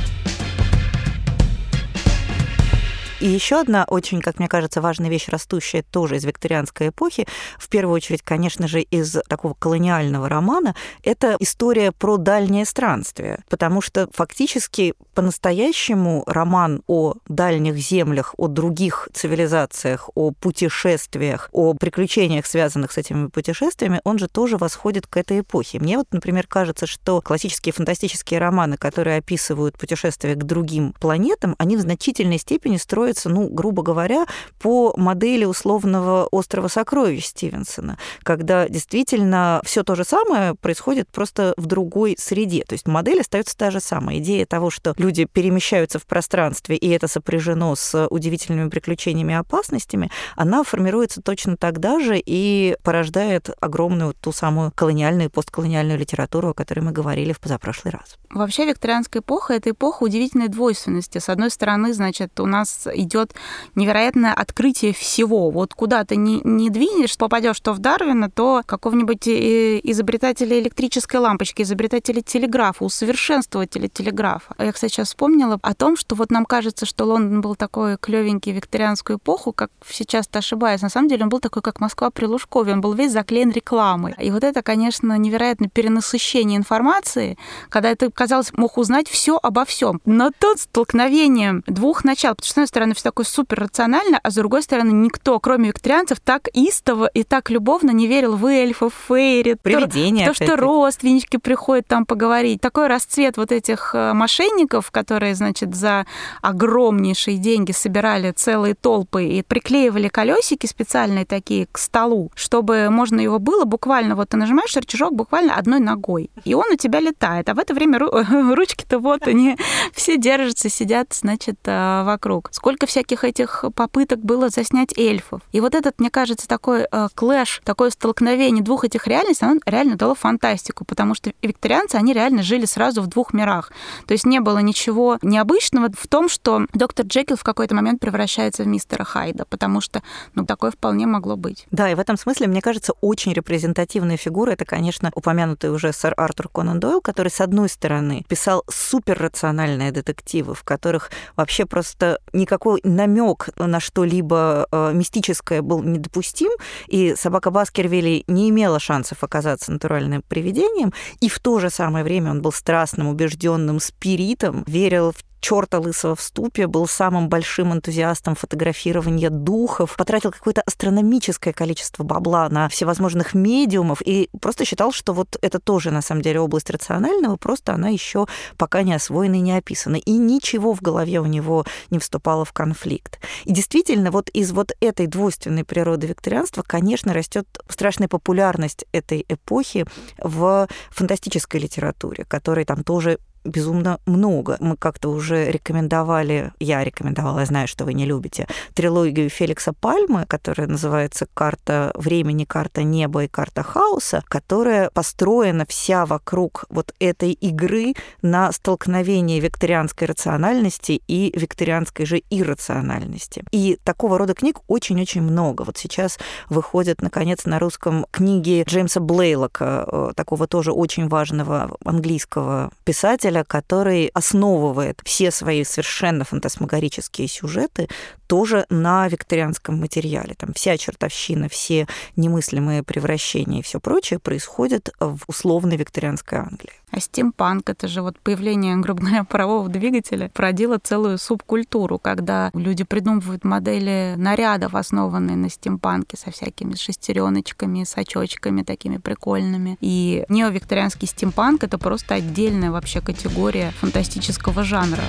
И 3.21 3.27
еще 3.27 3.61
одна 3.61 3.85
очень, 3.87 4.19
как 4.19 4.39
мне 4.39 4.49
кажется, 4.49 4.81
важная 4.81 5.09
вещь, 5.09 5.29
растущая 5.29 5.83
тоже 5.83 6.17
из 6.17 6.25
викторианской 6.25 6.89
эпохи, 6.89 7.25
в 7.57 7.69
первую 7.69 7.95
очередь, 7.95 8.21
конечно 8.21 8.67
же, 8.67 8.81
из 8.81 9.17
такого 9.29 9.53
колониального 9.53 10.27
романа, 10.27 10.75
это 11.01 11.37
история 11.39 11.93
про 11.93 12.17
дальнее 12.17 12.65
странствие. 12.65 13.39
Потому 13.49 13.79
что 13.79 14.09
фактически 14.11 14.95
по-настоящему 15.13 16.23
роман 16.27 16.83
о 16.87 17.13
дальних 17.29 17.77
землях, 17.77 18.35
о 18.37 18.47
других 18.47 19.07
цивилизациях, 19.13 20.09
о 20.13 20.31
путешествиях, 20.31 21.49
о 21.53 21.73
приключениях, 21.73 22.45
связанных 22.45 22.91
с 22.91 22.97
этими 22.97 23.27
путешествиями, 23.27 24.01
он 24.03 24.19
же 24.19 24.27
тоже 24.27 24.57
восходит 24.57 25.07
к 25.07 25.15
этой 25.15 25.39
эпохе. 25.39 25.79
Мне 25.79 25.97
вот, 25.97 26.07
например, 26.11 26.47
кажется, 26.47 26.85
что 26.85 27.21
классические 27.21 27.71
фантастические 27.71 28.41
романы, 28.41 28.75
которые 28.75 29.17
описывают 29.17 29.77
путешествия 29.77 30.35
к 30.35 30.43
другим 30.43 30.93
планетам, 30.99 31.55
они 31.59 31.77
в 31.77 31.81
значительной 31.81 32.39
степени 32.39 32.75
строятся, 33.05 33.29
ну, 33.29 33.47
грубо 33.49 33.83
говоря, 33.83 34.25
по 34.59 34.93
модели 34.97 35.45
условного 35.45 36.27
острова 36.31 36.67
сокровищ 36.67 37.25
Стивенсона, 37.25 37.97
когда 38.23 38.67
действительно 38.67 39.61
все 39.63 39.83
то 39.83 39.93
же 39.95 40.03
самое 40.03 40.55
происходит 40.55 41.07
просто 41.09 41.53
в 41.57 41.67
другой 41.67 42.15
среде. 42.17 42.63
То 42.67 42.73
есть 42.73 42.87
модель 42.87 43.21
остается 43.21 43.55
та 43.55 43.69
же 43.69 43.79
самая. 43.79 44.17
Идея 44.17 44.47
того, 44.47 44.71
что 44.71 44.95
люди 44.97 45.25
перемещаются 45.25 45.99
в 45.99 46.07
пространстве, 46.07 46.77
и 46.77 46.89
это 46.89 47.07
сопряжено 47.07 47.75
с 47.75 48.07
удивительными 48.07 48.69
приключениями 48.69 49.33
и 49.33 49.35
опасностями, 49.35 50.09
она 50.35 50.63
формируется 50.63 51.21
точно 51.21 51.57
тогда 51.57 51.99
же 51.99 52.19
и 52.25 52.75
порождает 52.83 53.49
огромную 53.59 54.13
ту 54.13 54.31
самую 54.31 54.71
колониальную 54.71 55.29
и 55.29 55.31
постколониальную 55.31 55.99
литературу, 55.99 56.49
о 56.49 56.53
которой 56.53 56.79
мы 56.79 56.91
говорили 56.91 57.33
в 57.33 57.39
позапрошлый 57.39 57.91
раз. 57.91 58.17
Вообще 58.31 58.65
викторианская 58.65 59.21
эпоха— 59.21 59.53
это 59.55 59.69
эпоха 59.69 60.03
удивительной 60.03 60.47
двойственности. 60.47 61.19
С 61.19 61.29
одной 61.29 61.51
стороны, 61.51 61.93
значит, 61.93 62.39
у 62.39 62.45
нас 62.45 62.87
идет 62.95 63.33
невероятное 63.75 64.33
открытие 64.33 64.93
всего. 64.93 65.49
Вот 65.49 65.73
куда 65.73 66.03
ты 66.03 66.15
не, 66.15 66.41
не 66.43 66.69
двинешь, 66.69 67.17
попадешь 67.17 67.59
то 67.59 67.73
в 67.73 67.79
Дарвина, 67.79 68.29
то 68.29 68.63
какого-нибудь 68.65 69.27
э, 69.27 69.79
изобретателя 69.83 70.59
электрической 70.59 71.19
лампочки, 71.19 71.61
изобретателя 71.61 72.21
телеграфа, 72.21 72.83
усовершенствователя 72.83 73.87
телеграфа. 73.87 74.55
Я, 74.59 74.71
кстати, 74.71 74.93
сейчас 74.93 75.09
вспомнила 75.09 75.59
о 75.61 75.73
том, 75.73 75.97
что 75.97 76.15
вот 76.15 76.31
нам 76.31 76.45
кажется, 76.45 76.85
что 76.85 77.05
Лондон 77.05 77.41
был 77.41 77.55
такой 77.55 77.97
клевенький 77.97 78.51
викторианскую 78.51 79.17
эпоху, 79.17 79.51
как 79.53 79.71
все 79.81 80.05
часто 80.05 80.39
ошибаюсь. 80.39 80.81
На 80.81 80.89
самом 80.89 81.07
деле 81.07 81.23
он 81.23 81.29
был 81.29 81.39
такой, 81.39 81.61
как 81.61 81.79
Москва 81.79 82.09
при 82.09 82.25
Лужкове. 82.25 82.73
Он 82.73 82.81
был 82.81 82.93
весь 82.93 83.11
заклеен 83.11 83.51
рекламой. 83.51 84.13
И 84.19 84.31
вот 84.31 84.43
это, 84.43 84.61
конечно, 84.61 85.17
невероятное 85.17 85.69
перенасыщение 85.69 86.57
информации, 86.57 87.37
когда 87.69 87.95
ты 87.95 88.09
казалось, 88.09 88.51
мог 88.53 88.77
узнать 88.77 89.07
все 89.07 89.39
обо 89.41 89.65
всем. 89.65 90.01
Но 90.05 90.31
тут 90.37 90.59
столкновение 90.59 91.61
двух 91.67 92.03
начал, 92.03 92.29
потому 92.35 92.45
что, 92.45 92.47
с 92.47 92.51
одной 92.51 92.67
стороны, 92.67 92.84
все 92.93 93.03
такое 93.03 93.25
супер 93.25 93.59
рационально, 93.59 94.19
а 94.21 94.29
с 94.29 94.35
другой 94.35 94.63
стороны, 94.63 94.91
никто, 94.91 95.39
кроме 95.39 95.69
викторианцев, 95.69 96.19
так 96.19 96.47
истово 96.53 97.07
и 97.07 97.23
так 97.23 97.49
любовно 97.49 97.91
не 97.91 98.07
верил 98.07 98.35
в 98.35 98.45
эльфов, 98.45 98.93
фейри, 99.07 99.55
Привидения, 99.61 100.27
то, 100.27 100.33
что 100.33 100.55
родственнички 100.55 101.37
приходят 101.37 101.87
там 101.87 102.05
поговорить. 102.05 102.61
Такой 102.61 102.87
расцвет 102.87 103.37
вот 103.37 103.51
этих 103.51 103.91
э, 103.93 104.13
мошенников, 104.13 104.91
которые, 104.91 105.35
значит, 105.35 105.75
за 105.75 106.05
огромнейшие 106.41 107.37
деньги 107.37 107.71
собирали 107.71 108.31
целые 108.31 108.75
толпы 108.75 109.25
и 109.25 109.41
приклеивали 109.41 110.07
колесики 110.07 110.65
специальные 110.65 111.25
такие 111.25 111.67
к 111.71 111.77
столу, 111.77 112.31
чтобы 112.35 112.89
можно 112.89 113.19
его 113.19 113.39
было 113.39 113.65
буквально, 113.65 114.15
вот 114.15 114.29
ты 114.29 114.37
нажимаешь 114.37 114.75
рычажок 114.75 115.13
буквально 115.13 115.55
одной 115.55 115.79
ногой, 115.79 116.29
и 116.43 116.53
он 116.53 116.65
у 116.71 116.75
тебя 116.75 116.99
летает. 116.99 117.49
А 117.49 117.53
в 117.53 117.59
это 117.59 117.73
время 117.73 117.99
ручки-то 118.55 118.99
вот 118.99 119.27
они 119.27 119.57
все 119.93 120.17
держатся, 120.17 120.69
сидят, 120.69 121.13
значит, 121.13 121.59
э, 121.65 122.03
вокруг. 122.03 122.49
Сколько 122.51 122.74
всяких 122.85 123.23
этих 123.23 123.63
попыток 123.75 124.19
было 124.19 124.49
заснять 124.49 124.97
эльфов. 124.97 125.41
И 125.51 125.61
вот 125.61 125.75
этот, 125.75 125.99
мне 125.99 126.09
кажется, 126.09 126.47
такой 126.47 126.87
э, 126.91 127.07
клэш, 127.13 127.61
такое 127.63 127.89
столкновение 127.89 128.63
двух 128.63 128.83
этих 128.83 129.07
реальностей, 129.07 129.45
оно 129.45 129.59
реально 129.65 129.95
дало 129.95 130.15
фантастику, 130.15 130.85
потому 130.85 131.15
что 131.15 131.31
викторианцы, 131.41 131.95
они 131.95 132.13
реально 132.13 132.43
жили 132.43 132.65
сразу 132.65 133.01
в 133.01 133.07
двух 133.07 133.33
мирах. 133.33 133.71
То 134.07 134.13
есть 134.13 134.25
не 134.25 134.39
было 134.39 134.59
ничего 134.59 135.17
необычного 135.21 135.89
в 135.97 136.07
том, 136.07 136.27
что 136.29 136.65
доктор 136.73 137.05
Джекил 137.05 137.37
в 137.37 137.43
какой-то 137.43 137.75
момент 137.75 137.99
превращается 138.01 138.63
в 138.63 138.67
мистера 138.67 139.03
Хайда, 139.03 139.45
потому 139.45 139.81
что, 139.81 140.01
ну, 140.33 140.45
такое 140.45 140.71
вполне 140.71 141.07
могло 141.07 141.35
быть. 141.37 141.67
Да, 141.71 141.89
и 141.89 141.95
в 141.95 141.99
этом 141.99 142.17
смысле, 142.17 142.47
мне 142.47 142.61
кажется, 142.61 142.93
очень 143.01 143.33
репрезентативная 143.33 144.17
фигура 144.17 144.51
это, 144.51 144.65
конечно, 144.65 145.11
упомянутый 145.13 145.69
уже 145.69 145.93
сэр 145.93 146.13
Артур 146.17 146.49
Конан 146.49 146.79
Дойл, 146.79 147.01
который, 147.01 147.29
с 147.29 147.41
одной 147.41 147.69
стороны, 147.69 148.25
писал 148.27 148.63
суперрациональные 148.69 149.91
детективы, 149.91 150.55
в 150.55 150.63
которых 150.63 151.11
вообще 151.35 151.65
просто 151.65 152.19
никакой 152.33 152.64
намек 152.83 153.49
на 153.57 153.79
что-либо 153.79 154.67
э, 154.71 154.91
мистическое 154.93 155.61
был 155.61 155.83
недопустим, 155.83 156.51
и 156.87 157.15
собака 157.15 157.51
Баскервилли 157.51 158.23
не 158.27 158.49
имела 158.49 158.79
шансов 158.79 159.23
оказаться 159.23 159.71
натуральным 159.71 160.23
привидением, 160.27 160.93
и 161.19 161.29
в 161.29 161.39
то 161.39 161.59
же 161.59 161.69
самое 161.69 162.03
время 162.03 162.31
он 162.31 162.41
был 162.41 162.51
страстным, 162.51 163.07
убежденным 163.07 163.79
спиритом, 163.79 164.63
верил 164.67 165.11
в 165.11 165.23
черта 165.45 165.77
лысого 165.77 166.15
в 166.15 166.21
ступе, 166.21 166.65
был 166.65 166.87
самым 166.87 167.29
большим 167.29 167.71
энтузиастом 167.71 168.33
фотографирования 168.33 169.29
духов, 169.29 169.95
потратил 169.95 170.31
какое-то 170.31 170.63
астрономическое 170.65 171.53
количество 171.53 172.03
бабла 172.03 172.49
на 172.49 172.67
всевозможных 172.67 173.35
медиумов 173.35 174.01
и 174.03 174.27
просто 174.41 174.65
считал, 174.65 174.91
что 174.91 175.13
вот 175.13 175.37
это 175.43 175.59
тоже 175.59 175.91
на 175.91 176.01
самом 176.01 176.23
деле 176.23 176.39
область 176.39 176.71
рационального, 176.71 177.35
просто 177.37 177.73
она 177.75 177.89
еще 177.89 178.25
пока 178.57 178.81
не 178.81 178.95
освоена 178.95 179.35
и 179.35 179.41
не 179.41 179.55
описана. 179.55 179.97
И 179.97 180.13
ничего 180.13 180.73
в 180.73 180.81
голове 180.81 181.19
у 181.19 181.25
него 181.25 181.63
не 181.91 181.99
вступало 181.99 182.43
в 182.43 182.51
конфликт. 182.51 183.19
И 183.43 183.53
действительно, 183.53 184.09
вот 184.09 184.29
из 184.29 184.51
вот 184.51 184.71
этой 184.79 185.05
двойственной 185.05 185.63
природы 185.63 186.07
викторианства, 186.07 186.63
конечно, 186.63 187.13
растет 187.13 187.45
страшная 187.69 188.07
популярность 188.07 188.85
этой 188.91 189.23
эпохи 189.29 189.85
в 190.17 190.67
фантастической 190.89 191.59
литературе, 191.59 192.25
которой 192.25 192.65
там 192.65 192.83
тоже 192.83 193.19
безумно 193.45 193.99
много. 194.05 194.57
Мы 194.59 194.75
как-то 194.77 195.09
уже 195.09 195.51
рекомендовали, 195.51 196.51
я 196.59 196.83
рекомендовала, 196.83 197.39
я 197.39 197.45
знаю, 197.45 197.67
что 197.67 197.85
вы 197.85 197.93
не 197.93 198.05
любите, 198.05 198.47
трилогию 198.73 199.29
Феликса 199.29 199.73
Пальмы, 199.73 200.25
которая 200.27 200.67
называется 200.67 201.27
«Карта 201.33 201.91
времени, 201.95 202.45
карта 202.45 202.83
неба 202.83 203.23
и 203.23 203.27
карта 203.27 203.63
хаоса», 203.63 204.23
которая 204.27 204.89
построена 204.89 205.65
вся 205.65 206.05
вокруг 206.05 206.65
вот 206.69 206.93
этой 206.99 207.31
игры 207.31 207.93
на 208.21 208.51
столкновении 208.51 209.39
викторианской 209.39 210.07
рациональности 210.07 211.01
и 211.07 211.31
викторианской 211.37 212.05
же 212.05 212.21
иррациональности. 212.29 213.43
И 213.51 213.77
такого 213.83 214.17
рода 214.17 214.33
книг 214.33 214.59
очень-очень 214.67 215.21
много. 215.21 215.63
Вот 215.63 215.77
сейчас 215.77 216.17
выходят, 216.49 217.01
наконец, 217.01 217.45
на 217.45 217.59
русском 217.59 218.05
книги 218.11 218.63
Джеймса 218.67 218.99
Блейлока, 218.99 219.87
э, 219.87 220.11
такого 220.15 220.47
тоже 220.47 220.71
очень 220.71 221.07
важного 221.07 221.75
английского 221.83 222.71
писателя, 222.83 223.34
писателя, 223.35 223.43
который 223.43 224.09
основывает 224.13 225.01
все 225.05 225.31
свои 225.31 225.63
совершенно 225.63 226.23
фантасмагорические 226.23 227.27
сюжеты 227.27 227.87
тоже 228.27 228.65
на 228.69 229.07
викторианском 229.07 229.79
материале. 229.79 230.35
Там 230.37 230.53
вся 230.53 230.77
чертовщина, 230.77 231.49
все 231.49 231.87
немыслимые 232.15 232.83
превращения 232.83 233.59
и 233.59 233.63
все 233.63 233.79
прочее 233.79 234.19
происходит 234.19 234.89
в 234.99 235.19
условной 235.27 235.77
викторианской 235.77 236.39
Англии. 236.39 236.73
А 236.91 236.99
стимпанк— 237.01 237.69
это 237.71 237.87
же 237.89 238.01
вот 238.01 238.17
появление, 238.19 238.77
грубо 238.77 239.01
говоря, 239.01 239.23
парового 239.29 239.67
двигателя 239.67 240.29
породило 240.33 240.77
целую 240.77 241.17
субкультуру, 241.17 241.99
когда 241.99 242.51
люди 242.53 242.83
придумывают 242.83 243.43
модели 243.43 244.13
нарядов, 244.17 244.75
основанные 244.75 245.35
на 245.35 245.49
стимпанке, 245.49 246.17
со 246.17 246.31
всякими 246.31 246.75
шестереночками, 246.75 247.83
с 247.83 247.97
очочками 247.97 248.63
такими 248.63 248.97
прикольными. 248.97 249.77
И 249.81 250.25
неовикторианский 250.29 251.07
стимпанк— 251.07 251.63
это 251.65 251.77
просто 251.77 252.15
отдельная 252.15 252.71
вообще 252.71 253.01
категория 253.01 253.71
фантастического 253.71 254.63
жанра. 254.63 255.03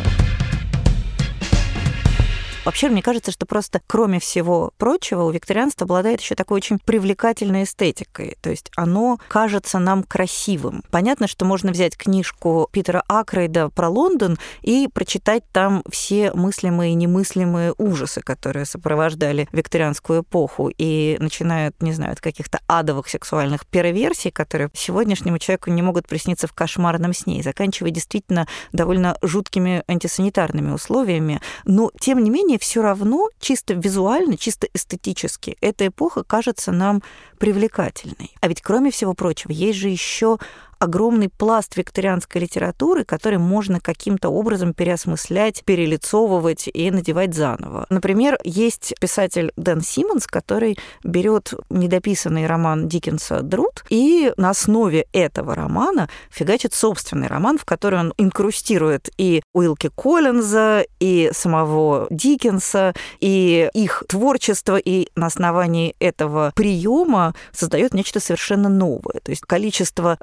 Вообще, 2.66 2.88
мне 2.88 3.00
кажется, 3.00 3.30
что 3.30 3.46
просто, 3.46 3.80
кроме 3.86 4.18
всего 4.18 4.72
прочего, 4.76 5.22
у 5.22 5.30
викторианства 5.30 5.84
обладает 5.84 6.20
еще 6.20 6.34
такой 6.34 6.56
очень 6.56 6.80
привлекательной 6.80 7.62
эстетикой. 7.62 8.36
То 8.40 8.50
есть 8.50 8.72
оно 8.74 9.20
кажется 9.28 9.78
нам 9.78 10.02
красивым. 10.02 10.82
Понятно, 10.90 11.28
что 11.28 11.44
можно 11.44 11.70
взять 11.70 11.96
книжку 11.96 12.68
Питера 12.72 13.04
Акрейда 13.06 13.68
про 13.68 13.88
Лондон 13.88 14.36
и 14.62 14.88
прочитать 14.92 15.44
там 15.52 15.84
все 15.88 16.32
мыслимые 16.32 16.90
и 16.90 16.94
немыслимые 16.96 17.72
ужасы, 17.78 18.20
которые 18.20 18.66
сопровождали 18.66 19.48
викторианскую 19.52 20.22
эпоху, 20.22 20.68
и 20.76 21.18
начинают, 21.20 21.80
не 21.80 21.92
знаю, 21.92 22.14
от 22.14 22.20
каких-то 22.20 22.58
адовых 22.66 23.06
сексуальных 23.06 23.64
перверсий, 23.64 24.32
которые 24.32 24.70
сегодняшнему 24.74 25.38
человеку 25.38 25.70
не 25.70 25.82
могут 25.82 26.08
присниться 26.08 26.48
в 26.48 26.52
кошмарном 26.52 27.14
сне, 27.14 27.38
и 27.38 27.42
заканчивая 27.44 27.92
действительно 27.92 28.48
довольно 28.72 29.16
жуткими 29.22 29.84
антисанитарными 29.86 30.72
условиями. 30.72 31.40
Но, 31.64 31.92
тем 32.00 32.24
не 32.24 32.30
менее, 32.30 32.55
все 32.58 32.82
равно 32.82 33.28
чисто 33.40 33.74
визуально, 33.74 34.36
чисто 34.36 34.68
эстетически 34.72 35.56
эта 35.60 35.86
эпоха 35.86 36.24
кажется 36.24 36.72
нам 36.72 37.02
привлекательной. 37.38 38.34
А 38.40 38.48
ведь, 38.48 38.62
кроме 38.62 38.90
всего 38.90 39.14
прочего, 39.14 39.52
есть 39.52 39.78
же 39.78 39.88
еще 39.88 40.38
огромный 40.78 41.28
пласт 41.28 41.76
викторианской 41.76 42.40
литературы, 42.40 43.04
который 43.04 43.38
можно 43.38 43.80
каким-то 43.80 44.28
образом 44.28 44.74
переосмыслять, 44.74 45.64
перелицовывать 45.64 46.68
и 46.72 46.90
надевать 46.90 47.34
заново. 47.34 47.86
Например, 47.90 48.38
есть 48.44 48.94
писатель 49.00 49.52
Дэн 49.56 49.80
Симмонс, 49.80 50.26
который 50.26 50.78
берет 51.04 51.54
недописанный 51.70 52.46
роман 52.46 52.88
Диккенса 52.88 53.42
«Друд» 53.42 53.84
и 53.88 54.32
на 54.36 54.50
основе 54.50 55.06
этого 55.12 55.54
романа 55.54 56.08
фигачит 56.30 56.74
собственный 56.74 57.28
роман, 57.28 57.58
в 57.58 57.64
который 57.64 58.00
он 58.00 58.14
инкрустирует 58.18 59.10
и 59.16 59.42
Уилки 59.52 59.90
Коллинза, 59.94 60.84
и 61.00 61.30
самого 61.32 62.06
Диккенса, 62.10 62.94
и 63.20 63.68
их 63.72 64.04
творчество, 64.08 64.76
и 64.76 65.08
на 65.14 65.26
основании 65.26 65.94
этого 65.98 66.52
приема 66.54 67.34
создает 67.52 67.94
нечто 67.94 68.20
совершенно 68.20 68.68
новое. 68.68 69.20
То 69.22 69.30
есть 69.30 69.42
количество 69.42 70.16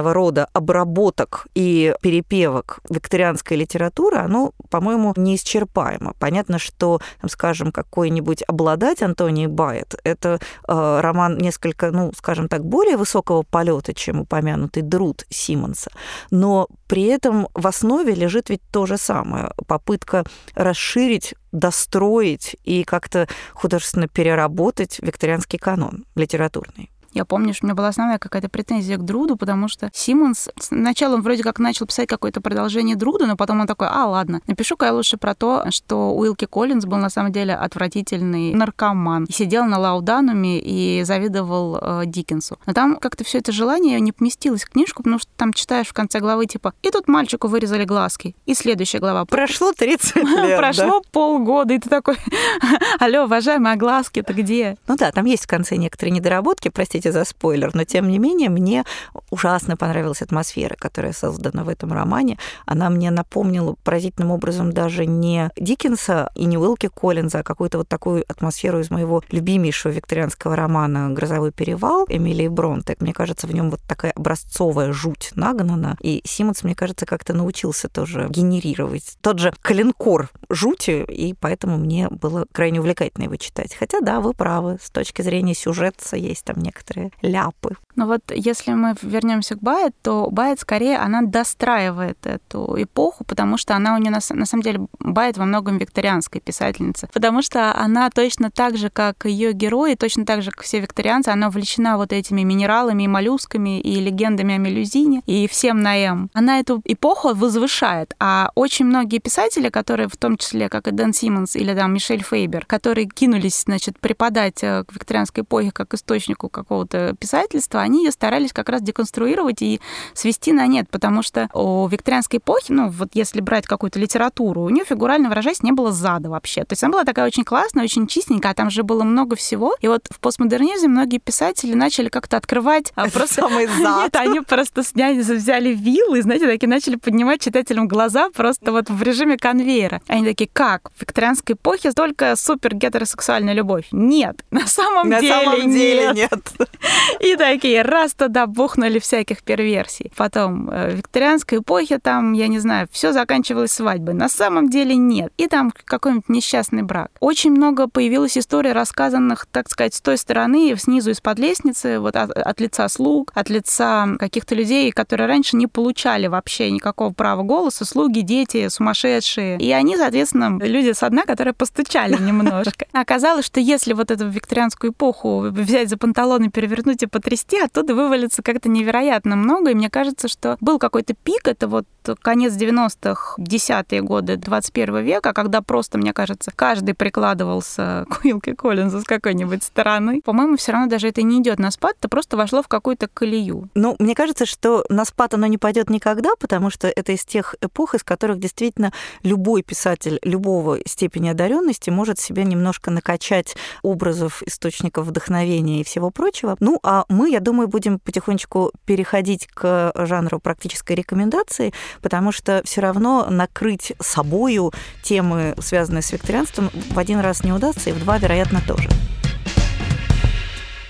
разного 0.00 0.14
рода 0.14 0.48
обработок 0.52 1.46
и 1.54 1.94
перепевок 2.00 2.80
викторианской 2.88 3.56
литературы, 3.56 4.18
оно, 4.18 4.52
по-моему, 4.70 5.12
неисчерпаемо. 5.16 6.14
Понятно, 6.18 6.58
что, 6.58 7.00
скажем, 7.28 7.72
какой-нибудь 7.72 8.42
«Обладать» 8.48 9.02
Антоний 9.02 9.46
Байет— 9.46 9.94
это 10.04 10.38
э, 10.68 11.00
роман 11.00 11.38
несколько, 11.38 11.90
ну, 11.90 12.12
скажем 12.16 12.48
так, 12.48 12.64
более 12.64 12.96
высокого 12.96 13.42
полета, 13.42 13.92
чем 13.94 14.20
упомянутый 14.20 14.82
Друд 14.82 15.24
Симмонса, 15.30 15.90
но 16.30 16.66
при 16.86 17.04
этом 17.04 17.48
в 17.54 17.66
основе 17.66 18.14
лежит 18.14 18.50
ведь 18.50 18.62
то 18.72 18.86
же 18.86 18.96
самое. 18.96 19.50
Попытка 19.66 20.24
расширить 20.54 21.34
достроить 21.52 22.56
и 22.64 22.84
как-то 22.84 23.26
художественно 23.54 24.06
переработать 24.06 25.00
викторианский 25.00 25.58
канон 25.58 26.04
литературный. 26.14 26.90
Я 27.12 27.24
помню, 27.24 27.54
что 27.54 27.64
у 27.64 27.66
меня 27.66 27.74
была 27.74 27.88
основная 27.88 28.18
какая-то 28.18 28.48
претензия 28.48 28.96
к 28.96 29.04
Друду, 29.04 29.36
потому 29.36 29.68
что 29.68 29.90
Симмонс 29.92 30.48
сначала 30.58 31.14
он 31.14 31.22
вроде 31.22 31.42
как 31.42 31.58
начал 31.58 31.86
писать 31.86 32.08
какое-то 32.08 32.40
продолжение 32.40 32.96
Друда, 32.96 33.26
но 33.26 33.36
потом 33.36 33.60
он 33.60 33.66
такой, 33.66 33.88
а, 33.90 34.06
ладно, 34.06 34.40
напишу-ка 34.46 34.86
я 34.86 34.92
лучше 34.92 35.16
про 35.16 35.34
то, 35.34 35.66
что 35.70 36.14
Уилки 36.14 36.46
Коллинз 36.46 36.84
был 36.84 36.98
на 36.98 37.10
самом 37.10 37.32
деле 37.32 37.54
отвратительный 37.54 38.54
наркоман. 38.54 39.24
И 39.24 39.32
сидел 39.32 39.64
на 39.64 39.78
Лаудануме 39.78 40.60
и 40.60 41.02
завидовал 41.04 41.78
э, 41.80 42.02
Диккенсу. 42.06 42.58
Но 42.66 42.72
там 42.72 42.96
как-то 42.96 43.24
все 43.24 43.38
это 43.38 43.52
желание 43.52 44.00
не 44.00 44.12
поместилось 44.12 44.64
в 44.64 44.70
книжку, 44.70 45.02
потому 45.02 45.18
что 45.18 45.30
там 45.36 45.52
читаешь 45.52 45.88
в 45.88 45.92
конце 45.92 46.20
главы, 46.20 46.46
типа, 46.46 46.74
и 46.82 46.90
тут 46.90 47.08
мальчику 47.08 47.48
вырезали 47.48 47.84
глазки. 47.84 48.34
И 48.46 48.54
следующая 48.54 48.98
глава. 48.98 49.24
Прошло 49.24 49.72
30 49.72 50.16
лет, 50.16 50.58
Прошло 50.58 51.02
полгода, 51.10 51.74
и 51.74 51.78
ты 51.78 51.88
такой, 51.88 52.16
алло, 53.00 53.24
уважаемые, 53.24 53.74
а 53.74 53.76
глазки-то 53.76 54.32
где? 54.32 54.76
Ну 54.86 54.96
да, 54.96 55.10
там 55.12 55.24
есть 55.24 55.44
в 55.44 55.48
конце 55.48 55.76
некоторые 55.76 56.12
недоработки, 56.12 56.68
простите, 56.68 56.99
простите 57.00 57.12
за 57.12 57.24
спойлер, 57.24 57.70
но 57.74 57.84
тем 57.84 58.08
не 58.08 58.18
менее 58.18 58.50
мне 58.50 58.84
ужасно 59.30 59.76
понравилась 59.76 60.22
атмосфера, 60.22 60.76
которая 60.78 61.12
создана 61.12 61.64
в 61.64 61.68
этом 61.68 61.92
романе. 61.92 62.36
Она 62.66 62.90
мне 62.90 63.10
напомнила 63.10 63.74
поразительным 63.84 64.30
образом 64.30 64.72
даже 64.72 65.06
не 65.06 65.50
Диккенса 65.56 66.30
и 66.34 66.44
не 66.44 66.58
Уилки 66.58 66.88
Коллинза, 66.88 67.38
а 67.38 67.42
какую-то 67.42 67.78
вот 67.78 67.88
такую 67.88 68.24
атмосферу 68.28 68.80
из 68.80 68.90
моего 68.90 69.22
любимейшего 69.30 69.92
викторианского 69.92 70.56
романа 70.56 71.10
«Грозовой 71.10 71.52
перевал» 71.52 72.04
Эмилии 72.08 72.48
Бронте. 72.48 72.96
Мне 73.00 73.14
кажется, 73.14 73.46
в 73.46 73.54
нем 73.54 73.70
вот 73.70 73.80
такая 73.88 74.12
образцовая 74.12 74.92
жуть 74.92 75.30
нагнана. 75.36 75.96
И 76.02 76.20
Симмонс, 76.24 76.62
мне 76.64 76.74
кажется, 76.74 77.06
как-то 77.06 77.32
научился 77.32 77.88
тоже 77.88 78.26
генерировать 78.28 79.16
тот 79.22 79.38
же 79.38 79.54
калинкор 79.62 80.28
жути, 80.50 81.04
и 81.08 81.34
поэтому 81.34 81.78
мне 81.78 82.08
было 82.10 82.44
крайне 82.52 82.80
увлекательно 82.80 83.24
его 83.24 83.36
читать. 83.36 83.74
Хотя, 83.74 84.00
да, 84.00 84.20
вы 84.20 84.34
правы, 84.34 84.78
с 84.82 84.90
точки 84.90 85.22
зрения 85.22 85.54
сюжета 85.54 86.16
есть 86.16 86.44
там 86.44 86.56
некоторые 86.58 86.89
некоторые 86.90 87.10
ляпы. 87.22 87.76
Но 87.96 88.06
вот 88.06 88.22
если 88.34 88.72
мы 88.72 88.94
вернемся 89.02 89.56
к 89.56 89.58
Байет, 89.58 89.94
то 90.02 90.28
Байет 90.30 90.60
скорее 90.60 90.96
она 90.96 91.22
достраивает 91.22 92.18
эту 92.24 92.74
эпоху, 92.78 93.24
потому 93.24 93.56
что 93.56 93.74
она 93.74 93.94
у 93.94 93.98
нее 93.98 94.10
на, 94.10 94.20
на 94.30 94.46
самом 94.46 94.62
деле 94.62 94.86
Байет 94.98 95.36
во 95.36 95.44
многом 95.44 95.78
викторианская 95.78 96.40
писательница, 96.40 97.08
потому 97.12 97.42
что 97.42 97.74
она 97.76 98.08
точно 98.10 98.50
так 98.50 98.76
же, 98.76 98.90
как 98.90 99.26
ее 99.26 99.52
герои, 99.52 99.94
точно 99.94 100.24
так 100.24 100.42
же, 100.42 100.50
как 100.50 100.62
все 100.62 100.80
викторианцы, 100.80 101.28
она 101.28 101.48
увлечена 101.48 101.96
вот 101.96 102.12
этими 102.12 102.42
минералами 102.42 103.02
и 103.02 103.08
моллюсками 103.08 103.80
и 103.80 104.00
легендами 104.00 104.54
о 104.54 104.58
Мелюзине 104.58 105.22
и 105.26 105.46
всем 105.46 105.80
на 105.80 105.96
М. 105.98 106.30
Она 106.32 106.60
эту 106.60 106.80
эпоху 106.84 107.34
возвышает, 107.34 108.14
а 108.18 108.50
очень 108.54 108.86
многие 108.86 109.18
писатели, 109.18 109.68
которые 109.68 110.08
в 110.08 110.16
том 110.16 110.36
числе, 110.36 110.68
как 110.68 110.88
и 110.88 110.90
Дэн 110.90 111.12
Симмонс 111.12 111.56
или 111.56 111.74
там 111.74 111.92
Мишель 111.92 112.22
Фейбер, 112.22 112.64
которые 112.66 113.06
кинулись, 113.06 113.62
значит, 113.66 113.98
преподать 114.00 114.62
э, 114.62 114.84
к 114.84 114.94
викторианской 114.94 115.42
эпохе 115.42 115.70
как 115.70 115.92
источнику 115.92 116.48
какого-то 116.80 117.14
писательства, 117.16 117.80
они 117.80 118.04
ее 118.04 118.10
старались 118.10 118.52
как 118.52 118.68
раз 118.68 118.82
деконструировать 118.82 119.62
и 119.62 119.80
свести 120.14 120.52
на 120.52 120.66
нет, 120.66 120.88
потому 120.90 121.22
что 121.22 121.48
у 121.52 121.86
викторианской 121.88 122.38
эпохи, 122.38 122.72
ну 122.72 122.88
вот 122.88 123.10
если 123.14 123.40
брать 123.40 123.66
какую-то 123.66 123.98
литературу, 123.98 124.62
у 124.62 124.70
нее 124.70 124.84
фигурально 124.84 125.28
выражаясь 125.28 125.62
не 125.62 125.72
было 125.72 125.92
зада 125.92 126.30
вообще. 126.30 126.62
То 126.64 126.72
есть 126.72 126.82
она 126.82 126.92
была 126.92 127.04
такая 127.04 127.26
очень 127.26 127.44
классная, 127.44 127.84
очень 127.84 128.06
чистенькая, 128.06 128.52
а 128.52 128.54
там 128.54 128.70
же 128.70 128.82
было 128.82 129.02
много 129.04 129.36
всего. 129.36 129.74
И 129.80 129.88
вот 129.88 130.06
в 130.10 130.20
постмодернизме 130.20 130.88
многие 130.88 131.18
писатели 131.18 131.74
начали 131.74 132.08
как-то 132.08 132.36
открывать 132.36 132.92
а 132.94 133.08
просто... 133.08 133.42
Самый 133.42 133.66
зад. 133.82 134.02
Нет, 134.04 134.16
они 134.16 134.40
просто 134.40 134.82
сняли, 134.82 135.20
взяли 135.20 135.70
вилы 135.70 136.18
и, 136.18 136.22
знаете, 136.22 136.46
такие 136.46 136.68
начали 136.68 136.96
поднимать 136.96 137.40
читателям 137.40 137.88
глаза 137.88 138.30
просто 138.30 138.72
вот 138.72 138.90
в 138.90 139.02
режиме 139.02 139.36
конвейера. 139.36 140.00
Они 140.08 140.24
такие, 140.24 140.48
как? 140.52 140.90
В 140.96 141.02
викторианской 141.02 141.54
эпохе 141.54 141.92
только 141.92 142.36
супер 142.36 142.74
гетеросексуальная 142.74 143.54
любовь. 143.54 143.86
Нет, 143.92 144.44
на 144.50 144.66
самом 144.66 145.08
на 145.08 145.20
деле 145.20 145.44
самом 145.44 145.70
деле 145.70 146.12
нет. 146.14 146.30
И 147.20 147.36
такие, 147.36 147.82
раз 147.82 148.14
туда 148.14 148.46
бухнули 148.46 148.98
всяких 148.98 149.42
перверсий. 149.42 150.12
Потом 150.16 150.70
э, 150.70 150.90
в 150.90 150.94
викторианской 150.96 151.58
эпохе 151.58 151.98
там, 151.98 152.32
я 152.32 152.48
не 152.48 152.58
знаю, 152.58 152.88
все 152.90 153.12
заканчивалось 153.12 153.72
свадьбой. 153.72 154.14
На 154.14 154.28
самом 154.28 154.70
деле 154.70 154.96
нет. 154.96 155.32
И 155.36 155.46
там 155.46 155.72
какой-нибудь 155.84 156.28
несчастный 156.28 156.82
брак. 156.82 157.10
Очень 157.20 157.52
много 157.52 157.88
появилось 157.88 158.38
историй, 158.38 158.72
рассказанных, 158.72 159.46
так 159.50 159.68
сказать, 159.70 159.94
с 159.94 160.00
той 160.00 160.16
стороны, 160.16 160.74
снизу 160.76 161.10
из-под 161.10 161.38
лестницы, 161.38 161.98
вот 161.98 162.16
от, 162.16 162.30
от 162.30 162.60
лица 162.60 162.88
слуг, 162.88 163.32
от 163.34 163.50
лица 163.50 164.06
каких-то 164.18 164.54
людей, 164.54 164.90
которые 164.92 165.26
раньше 165.26 165.56
не 165.56 165.66
получали 165.66 166.26
вообще 166.26 166.70
никакого 166.70 167.12
права 167.12 167.42
голоса, 167.42 167.84
слуги, 167.84 168.20
дети, 168.20 168.68
сумасшедшие. 168.68 169.58
И 169.58 169.70
они, 169.72 169.96
соответственно, 169.96 170.58
люди 170.60 170.92
со 170.92 171.08
дна, 171.10 171.24
которые 171.24 171.54
постучали 171.54 172.16
немножко. 172.20 172.86
Оказалось, 172.92 173.46
что 173.46 173.60
если 173.60 173.92
вот 173.92 174.10
эту 174.10 174.28
викторианскую 174.28 174.92
эпоху 174.92 175.46
взять 175.50 175.88
за 175.88 175.96
панталоны, 175.96 176.50
перевернуть 176.60 177.02
и 177.02 177.06
потрясти, 177.06 177.58
оттуда 177.58 177.94
вывалится 177.94 178.42
как-то 178.42 178.68
невероятно 178.68 179.34
много. 179.34 179.70
И 179.70 179.74
мне 179.74 179.88
кажется, 179.88 180.28
что 180.28 180.58
был 180.60 180.78
какой-то 180.78 181.14
пик, 181.14 181.48
это 181.48 181.68
вот 181.68 181.86
конец 182.20 182.54
90-х, 182.54 183.34
десятые 183.38 184.02
годы 184.02 184.36
21 184.36 185.02
века, 185.02 185.32
когда 185.32 185.62
просто, 185.62 185.96
мне 185.96 186.12
кажется, 186.12 186.50
каждый 186.54 186.94
прикладывался 186.94 188.04
к 188.10 188.24
Уилке 188.24 188.54
Коллинзу 188.54 189.00
с 189.00 189.04
какой-нибудь 189.04 189.62
стороны. 189.62 190.20
По-моему, 190.22 190.58
все 190.58 190.72
равно 190.72 190.88
даже 190.88 191.08
это 191.08 191.22
не 191.22 191.40
идет 191.40 191.58
на 191.58 191.70
спад, 191.70 191.96
это 191.98 192.10
просто 192.10 192.36
вошло 192.36 192.62
в 192.62 192.68
какую-то 192.68 193.08
колею. 193.08 193.70
Ну, 193.74 193.96
мне 193.98 194.14
кажется, 194.14 194.44
что 194.44 194.84
на 194.90 195.06
спад 195.06 195.32
оно 195.32 195.46
не 195.46 195.56
пойдет 195.56 195.88
никогда, 195.88 196.30
потому 196.38 196.68
что 196.68 196.88
это 196.88 197.12
из 197.12 197.24
тех 197.24 197.54
эпох, 197.62 197.94
из 197.94 198.02
которых 198.02 198.38
действительно 198.38 198.92
любой 199.22 199.62
писатель 199.62 200.18
любого 200.22 200.78
степени 200.86 201.30
одаренности 201.30 201.88
может 201.88 202.18
себя 202.18 202.44
немножко 202.44 202.90
накачать 202.90 203.56
образов, 203.82 204.42
источников 204.44 205.06
вдохновения 205.06 205.80
и 205.80 205.84
всего 205.84 206.10
прочего. 206.10 206.49
Ну, 206.60 206.78
а 206.82 207.04
мы, 207.08 207.30
я 207.30 207.40
думаю, 207.40 207.68
будем 207.68 207.98
потихонечку 207.98 208.72
переходить 208.84 209.46
к 209.46 209.92
жанру 209.94 210.40
практической 210.40 210.94
рекомендации, 210.94 211.72
потому 212.02 212.32
что 212.32 212.62
все 212.64 212.80
равно 212.80 213.26
накрыть 213.30 213.92
собою 214.00 214.72
темы, 215.02 215.54
связанные 215.58 216.02
с 216.02 216.12
викторианством, 216.12 216.70
в 216.90 216.98
один 216.98 217.20
раз 217.20 217.44
не 217.44 217.52
удастся, 217.52 217.90
и 217.90 217.92
в 217.92 218.00
два, 218.00 218.18
вероятно, 218.18 218.60
тоже. 218.66 218.88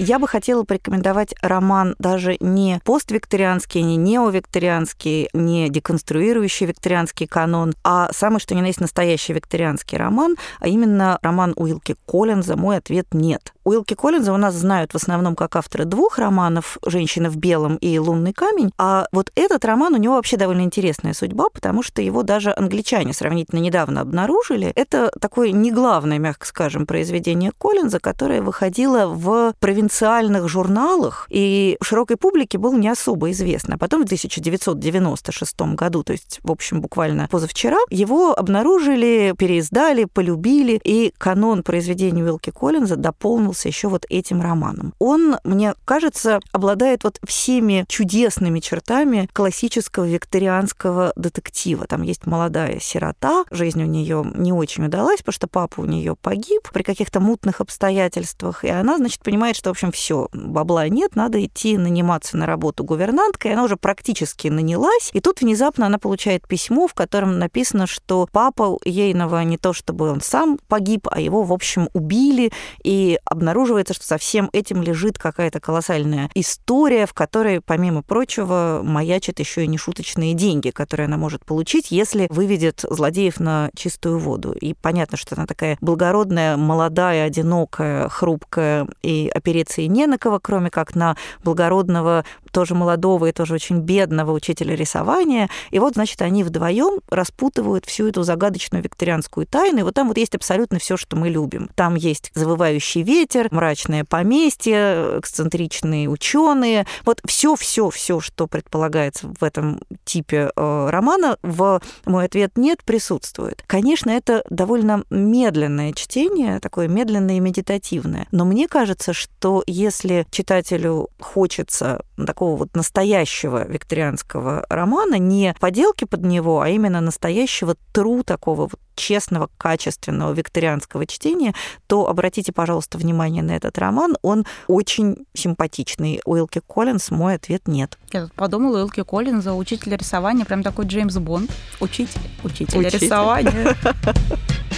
Я 0.03 0.19
бы 0.19 0.27
хотела 0.27 0.65
порекомендовать 0.65 1.35
роман 1.43 1.95
даже 1.99 2.39
не 2.41 2.81
поствикторианский, 2.85 3.83
не 3.83 3.99
неовикторианский, 3.99 5.29
не 5.35 5.69
деконструирующий 5.69 6.65
викторианский 6.65 7.27
канон, 7.27 7.75
а 7.85 8.11
самый 8.15 8.41
что 8.41 8.55
ни 8.55 8.63
на 8.63 8.69
есть 8.69 8.81
настоящий 8.81 9.35
викторианский 9.35 9.99
роман, 9.99 10.37
а 10.59 10.69
именно 10.69 11.19
роман 11.21 11.53
Уилки 11.55 11.97
Коллинза 12.07 12.57
«Мой 12.57 12.79
ответ 12.79 13.09
нет». 13.13 13.53
Уилки 13.63 13.93
Коллинза 13.93 14.33
у 14.33 14.39
нас 14.39 14.55
знают 14.55 14.93
в 14.93 14.97
основном 14.97 15.37
как 15.37 15.55
автора 15.55 15.85
двух 15.85 16.19
романов 16.19 16.79
«Женщина 16.87 17.29
в 17.29 17.37
белом» 17.37 17.77
и 17.77 17.99
«Лунный 17.99 18.33
камень», 18.33 18.73
а 18.79 19.07
вот 19.13 19.31
этот 19.35 19.67
роман 19.67 19.93
у 19.93 19.99
него 19.99 20.15
вообще 20.15 20.39
довольно 20.39 20.63
интересная 20.63 21.13
судьба, 21.13 21.51
потому 21.53 21.83
что 21.83 22.01
его 22.01 22.23
даже 22.23 22.55
англичане 22.57 23.13
сравнительно 23.13 23.61
недавно 23.61 24.01
обнаружили. 24.01 24.73
Это 24.75 25.13
такое 25.21 25.51
не 25.51 25.71
главное, 25.71 26.17
мягко 26.17 26.47
скажем, 26.47 26.87
произведение 26.87 27.53
Коллинза, 27.59 28.01
которое 28.01 28.41
выходило 28.41 29.07
в 29.07 29.53
провинциальном 29.61 29.90
провинциальных 29.91 30.49
журналах, 30.49 31.27
и 31.31 31.77
широкой 31.83 32.17
публике 32.17 32.59
был 32.59 32.75
не 32.75 32.89
особо 32.89 33.31
известно. 33.33 33.75
А 33.75 33.79
потом 33.79 34.03
в 34.03 34.05
1996 34.05 35.61
году, 35.75 36.03
то 36.03 36.13
есть, 36.13 36.39
в 36.43 36.51
общем, 36.51 36.81
буквально 36.81 37.29
позавчера, 37.29 37.79
его 37.91 38.33
обнаружили, 38.33 39.35
переиздали, 39.37 40.05
полюбили, 40.05 40.81
и 40.85 41.13
канон 41.19 41.63
произведений 41.63 42.23
Уилки 42.23 42.51
Коллинза 42.51 42.97
дополнился 42.97 43.69
еще 43.69 43.89
вот 43.89 44.07
этим 44.09 44.41
романом. 44.41 44.95
Он, 44.99 45.37
мне 45.45 45.75
кажется, 45.85 46.41
обладает 46.53 47.05
вот 47.05 47.19
всеми 47.27 47.85
чудесными 47.89 48.61
чертами 48.61 49.29
классического 49.33 50.05
викторианского 50.05 51.13
детектива. 51.17 51.87
Там 51.87 52.03
есть 52.03 52.27
молодая 52.27 52.79
сирота, 52.81 53.45
жизнь 53.51 53.83
у 53.83 53.87
нее 53.87 54.25
не 54.35 54.53
очень 54.53 54.87
удалась, 54.87 55.19
потому 55.19 55.33
что 55.35 55.49
папа 55.49 55.81
у 55.81 55.85
нее 55.85 56.15
погиб 56.15 56.69
при 56.73 56.83
каких-то 56.83 57.21
мутных 57.21 57.61
обстоятельствах, 57.61 58.65
и 58.65 58.69
она, 58.69 58.97
значит, 58.97 59.23
понимает, 59.23 59.57
что, 59.57 59.73
в 59.75 59.80
общем, 59.81 59.93
все, 59.93 60.29
бабла 60.33 60.89
нет, 60.89 61.17
надо 61.17 61.43
идти 61.43 61.79
наниматься 61.79 62.37
на 62.37 62.45
работу 62.47 62.85
гувернанткой, 62.85 63.55
она 63.55 63.65
уже 63.65 63.77
практически 63.77 64.49
нанялась, 64.49 65.11
и 65.13 65.21
тут 65.21 65.41
внезапно 65.41 65.87
она 65.87 65.99
получает 65.99 66.47
письмо, 66.47 66.87
в 66.87 66.95
котором 66.95 67.39
написано, 67.39 67.87
что 67.87 68.29
папа 68.31 68.79
ейного 68.85 69.41
не 69.43 69.57
то 69.57 69.73
чтобы 69.73 70.11
он 70.11 70.21
сам 70.21 70.59
погиб, 70.69 71.09
а 71.11 71.21
его, 71.21 71.43
в 71.43 71.53
общем, 71.53 71.89
убили, 71.95 72.53
и 72.85 73.19
обнаруживается, 73.25 73.95
что 73.95 74.05
со 74.05 74.19
всем 74.19 74.51
этим 74.53 74.83
лежит 74.83 75.19
какая-то 75.19 75.61
колоссальная 75.61 76.31
история, 76.35 77.07
в 77.07 77.15
которой, 77.15 77.61
помимо 77.61 78.03
прочего, 78.03 78.81
маячат 78.85 79.39
еще 79.39 79.65
и 79.65 79.69
нешуточные 79.69 80.35
деньги, 80.35 80.71
которые 80.71 81.07
она 81.07 81.17
может 81.17 81.45
получить, 81.45 81.91
если 81.91 82.27
выведет 82.29 82.85
злодеев 82.89 83.41
на 83.41 83.71
чистую 83.75 84.19
воду. 84.19 84.53
И 84.53 84.75
понятно, 84.75 85.17
что 85.17 85.37
она 85.37 85.47
такая 85.47 85.79
благородная, 85.81 86.57
молодая, 86.57 87.25
одинокая, 87.25 88.09
хрупкая, 88.09 88.87
и 89.03 89.31
опереться 89.61 89.83
и 89.83 89.89
не 89.89 90.07
на 90.07 90.19
кого, 90.19 90.39
кроме 90.41 90.71
как 90.71 90.95
на 90.95 91.17
благородного, 91.45 92.25
тоже 92.51 92.75
молодого 92.75 93.27
и 93.27 93.33
тоже 93.33 93.55
очень 93.55 93.81
бедного 93.81 94.33
учителя 94.33 94.75
рисования. 94.75 95.49
И 95.71 95.79
вот, 95.79 95.95
значит, 95.95 96.21
они 96.23 96.45
вдвоем 96.45 97.01
распутывают 97.11 97.87
всю 97.87 98.09
эту 98.09 98.23
загадочную 98.23 98.83
викторианскую 98.83 99.47
тайну. 99.47 99.81
И 99.81 99.83
вот 99.83 99.95
там 99.95 100.09
вот 100.09 100.19
есть 100.19 100.35
абсолютно 100.35 100.79
все, 100.79 100.97
что 100.97 101.17
мы 101.17 101.29
любим. 101.29 101.71
Там 101.75 101.95
есть 101.95 102.31
завывающий 102.35 103.03
ветер, 103.03 103.49
мрачное 103.51 104.05
поместье, 104.05 105.19
эксцентричные 105.19 106.09
ученые. 106.09 106.87
Вот 107.05 107.21
все, 107.25 107.55
все, 107.55 107.91
все, 107.91 108.21
что 108.21 108.47
предполагается 108.47 109.33
в 109.39 109.45
этом 109.45 109.81
типе 110.05 110.51
э, 110.55 110.89
романа, 110.91 111.37
в 111.43 111.81
мой 112.05 112.25
ответ 112.25 112.53
нет, 112.57 112.83
присутствует. 112.85 113.63
Конечно, 113.67 114.11
это 114.11 114.43
довольно 114.51 115.05
медленное 115.11 115.93
чтение, 115.93 116.59
такое 116.61 116.89
медленное 116.89 117.37
и 117.37 117.41
медитативное. 117.41 118.27
Но 118.33 118.45
мне 118.45 118.67
кажется, 118.67 119.13
что 119.13 119.50
если 119.67 120.27
читателю 120.31 121.09
хочется 121.21 122.03
такого 122.27 122.57
вот 122.57 122.75
настоящего 122.75 123.67
викторианского 123.67 124.67
романа, 124.69 125.17
не 125.17 125.55
поделки 125.61 126.05
под 126.05 126.23
него, 126.23 126.61
а 126.61 126.69
именно 126.69 127.01
настоящего 127.01 127.77
тру 127.93 128.23
такого 128.23 128.63
вот 128.63 128.81
честного, 128.95 129.49
качественного 129.57 130.33
викторианского 130.33 131.07
чтения, 131.07 131.55
то 131.87 132.09
обратите, 132.09 132.53
пожалуйста, 132.53 132.99
внимание 132.99 133.43
на 133.43 133.53
этот 133.53 133.79
роман. 133.79 134.17
Он 134.23 134.45
очень 134.67 135.25
симпатичный. 135.35 136.21
Уилки 136.25 136.61
Коллинз, 136.67 137.11
мой 137.11 137.35
ответ 137.35 137.67
нет. 137.67 137.99
Я 138.13 138.25
тут 138.25 138.35
подумала, 138.35 138.79
Уилки 138.79 139.03
Коллинза, 139.03 139.55
учитель 139.55 139.97
рисования, 139.97 140.45
прям 140.45 140.63
такой 140.63 140.85
Джеймс 140.85 141.17
Бонд. 141.17 141.51
Учитель, 141.81 142.21
учитель, 142.45 142.79
учитель. 142.79 142.99
рисования. 142.99 143.77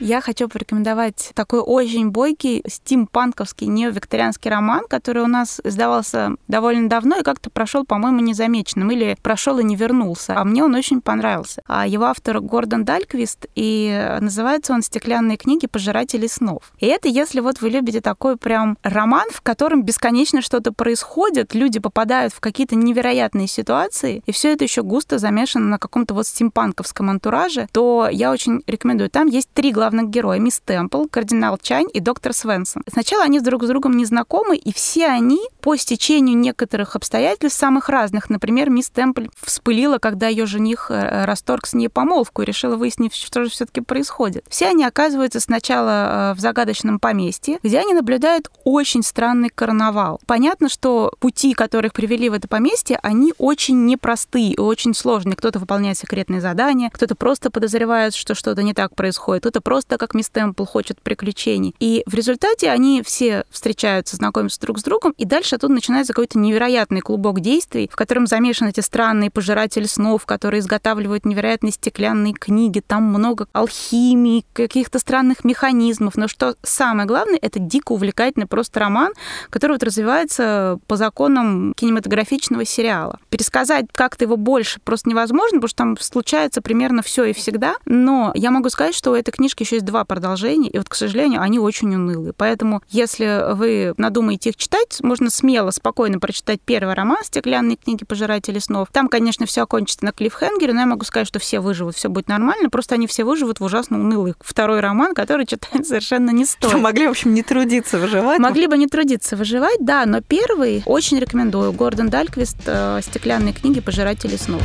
Я 0.00 0.22
хочу 0.22 0.48
порекомендовать 0.48 1.32
такой 1.34 1.60
очень 1.60 2.08
бойкий 2.08 2.62
стимпанковский 2.66 3.66
неовикторианский 3.66 4.50
роман, 4.50 4.86
который 4.88 5.22
у 5.22 5.26
нас 5.26 5.60
издавался 5.62 6.36
довольно 6.48 6.88
давно 6.88 7.18
и 7.18 7.22
как-то 7.22 7.50
прошел, 7.50 7.84
по-моему, 7.84 8.20
незамеченным 8.20 8.90
или 8.90 9.14
прошел 9.22 9.58
и 9.58 9.64
не 9.64 9.76
вернулся. 9.76 10.38
А 10.38 10.44
мне 10.44 10.64
он 10.64 10.74
очень 10.74 11.02
понравился. 11.02 11.60
А 11.66 11.86
его 11.86 12.04
автор 12.04 12.40
Гордон 12.40 12.86
Дальквист, 12.86 13.44
и 13.54 14.16
называется 14.20 14.72
он 14.72 14.80
«Стеклянные 14.80 15.36
книги. 15.36 15.66
Пожиратели 15.66 16.26
снов». 16.26 16.72
И 16.78 16.86
это 16.86 17.08
если 17.08 17.40
вот 17.40 17.60
вы 17.60 17.68
любите 17.68 18.00
такой 18.00 18.38
прям 18.38 18.78
роман, 18.82 19.28
в 19.30 19.42
котором 19.42 19.82
бесконечно 19.82 20.40
что-то 20.40 20.72
происходит, 20.72 21.54
люди 21.54 21.78
попадают 21.78 22.32
в 22.32 22.40
какие-то 22.40 22.74
невероятные 22.74 23.48
ситуации, 23.48 24.22
и 24.24 24.32
все 24.32 24.54
это 24.54 24.64
еще 24.64 24.82
густо 24.82 25.18
замешано 25.18 25.66
на 25.66 25.78
каком-то 25.78 26.14
вот 26.14 26.26
стимпанковском 26.26 27.10
антураже, 27.10 27.68
то 27.70 28.08
я 28.10 28.32
очень 28.32 28.62
рекомендую. 28.66 29.10
Там 29.10 29.26
есть 29.26 29.50
три 29.52 29.72
главных 29.72 29.89
главных 29.90 30.10
героя, 30.10 30.38
мисс 30.38 30.60
Темпл, 30.64 31.06
кардинал 31.10 31.58
Чань 31.60 31.88
и 31.92 31.98
доктор 31.98 32.32
Свенсон. 32.32 32.82
Сначала 32.90 33.24
они 33.24 33.40
друг 33.40 33.64
с 33.64 33.66
другом 33.66 33.96
не 33.96 34.04
знакомы, 34.04 34.56
и 34.56 34.72
все 34.72 35.06
они 35.06 35.40
по 35.60 35.76
стечению 35.76 36.38
некоторых 36.38 36.94
обстоятельств, 36.94 37.58
самых 37.58 37.88
разных, 37.88 38.30
например, 38.30 38.70
мисс 38.70 38.88
Темпл 38.88 39.22
вспылила, 39.36 39.98
когда 39.98 40.28
ее 40.28 40.46
жених 40.46 40.90
э, 40.90 41.24
расторг 41.24 41.66
с 41.66 41.74
ней 41.74 41.88
помолвку 41.88 42.42
и 42.42 42.44
решила 42.44 42.76
выяснить, 42.76 43.14
что 43.14 43.42
же 43.42 43.50
все-таки 43.50 43.80
происходит. 43.80 44.44
Все 44.48 44.68
они 44.68 44.84
оказываются 44.84 45.40
сначала 45.40 46.30
э, 46.32 46.34
в 46.36 46.40
загадочном 46.40 47.00
поместье, 47.00 47.58
где 47.62 47.80
они 47.80 47.92
наблюдают 47.92 48.48
очень 48.62 49.02
странный 49.02 49.48
карнавал. 49.48 50.20
Понятно, 50.26 50.68
что 50.68 51.12
пути, 51.18 51.52
которых 51.52 51.92
привели 51.92 52.28
в 52.28 52.34
это 52.34 52.46
поместье, 52.46 52.98
они 53.02 53.34
очень 53.38 53.86
непростые 53.86 54.52
и 54.52 54.60
очень 54.60 54.94
сложные. 54.94 55.34
Кто-то 55.34 55.58
выполняет 55.58 55.98
секретные 55.98 56.40
задания, 56.40 56.90
кто-то 56.90 57.16
просто 57.16 57.50
подозревает, 57.50 58.14
что 58.14 58.36
что-то 58.36 58.62
не 58.62 58.72
так 58.72 58.94
происходит, 58.94 59.42
кто-то 59.42 59.60
просто 59.60 59.79
просто 59.80 59.96
как 59.96 60.12
мисс 60.12 60.28
Темпл 60.28 60.64
хочет 60.64 61.00
приключений. 61.00 61.74
И 61.80 62.02
в 62.04 62.12
результате 62.12 62.68
они 62.68 63.02
все 63.02 63.44
встречаются, 63.48 64.16
знакомятся 64.16 64.60
друг 64.60 64.78
с 64.78 64.82
другом, 64.82 65.14
и 65.16 65.24
дальше 65.24 65.56
тут 65.56 65.70
начинается 65.70 66.12
какой-то 66.12 66.38
невероятный 66.38 67.00
клубок 67.00 67.40
действий, 67.40 67.88
в 67.90 67.96
котором 67.96 68.26
замешаны 68.26 68.68
эти 68.68 68.80
странные 68.80 69.30
пожиратели 69.30 69.86
снов, 69.86 70.26
которые 70.26 70.60
изготавливают 70.60 71.24
невероятные 71.24 71.72
стеклянные 71.72 72.34
книги. 72.34 72.82
Там 72.86 73.04
много 73.04 73.46
алхимии, 73.54 74.44
каких-то 74.52 74.98
странных 74.98 75.44
механизмов. 75.44 76.16
Но 76.16 76.28
что 76.28 76.56
самое 76.62 77.08
главное, 77.08 77.38
это 77.40 77.58
дико 77.58 77.92
увлекательный 77.92 78.46
просто 78.46 78.80
роман, 78.80 79.14
который 79.48 79.72
вот 79.72 79.82
развивается 79.82 80.78
по 80.88 80.96
законам 80.96 81.72
кинематографичного 81.74 82.66
сериала. 82.66 83.18
Пересказать 83.30 83.86
как-то 83.94 84.24
его 84.24 84.36
больше 84.36 84.78
просто 84.80 85.08
невозможно, 85.08 85.56
потому 85.56 85.68
что 85.68 85.78
там 85.78 85.98
случается 85.98 86.60
примерно 86.60 87.00
все 87.00 87.24
и 87.24 87.32
всегда. 87.32 87.76
Но 87.86 88.32
я 88.34 88.50
могу 88.50 88.68
сказать, 88.68 88.94
что 88.94 89.12
у 89.12 89.14
этой 89.14 89.30
книжки 89.30 89.64
еще 89.70 89.76
есть 89.76 89.86
два 89.86 90.04
продолжения, 90.04 90.68
и 90.68 90.78
вот, 90.78 90.88
к 90.88 90.94
сожалению, 90.94 91.40
они 91.40 91.58
очень 91.58 91.94
унылые. 91.94 92.32
Поэтому, 92.36 92.82
если 92.88 93.54
вы 93.54 93.94
надумаете 93.96 94.50
их 94.50 94.56
читать, 94.56 94.98
можно 95.02 95.30
смело, 95.30 95.70
спокойно 95.70 96.18
прочитать 96.18 96.60
первый 96.60 96.94
роман 96.94 97.22
«Стеклянные 97.22 97.76
книги 97.76 98.04
пожиратели 98.04 98.58
снов». 98.58 98.88
Там, 98.92 99.08
конечно, 99.08 99.46
все 99.46 99.62
окончится 99.62 100.04
на 100.04 100.12
клиффхенгере, 100.12 100.72
но 100.72 100.80
я 100.80 100.86
могу 100.86 101.04
сказать, 101.04 101.28
что 101.28 101.38
все 101.38 101.60
выживут, 101.60 101.96
все 101.96 102.08
будет 102.08 102.28
нормально, 102.28 102.68
просто 102.68 102.96
они 102.96 103.06
все 103.06 103.24
выживут 103.24 103.60
в 103.60 103.64
ужасно 103.64 104.00
унылый 104.00 104.34
второй 104.40 104.80
роман, 104.80 105.14
который 105.14 105.46
читать 105.46 105.86
совершенно 105.86 106.30
не 106.30 106.44
стоит. 106.44 106.70
Что 106.70 106.78
могли, 106.78 107.06
в 107.06 107.10
общем, 107.10 107.32
не 107.32 107.42
трудиться 107.42 107.98
выживать. 107.98 108.40
Могли 108.40 108.66
бы 108.66 108.76
не 108.76 108.88
трудиться 108.88 109.36
выживать, 109.36 109.78
да, 109.80 110.04
но 110.06 110.20
первый 110.20 110.82
очень 110.86 111.18
рекомендую. 111.18 111.72
Гордон 111.72 112.08
Дальквист 112.08 112.56
э, 112.66 113.00
«Стеклянные 113.02 113.52
книги 113.52 113.80
пожиратели 113.80 114.36
снов». 114.36 114.62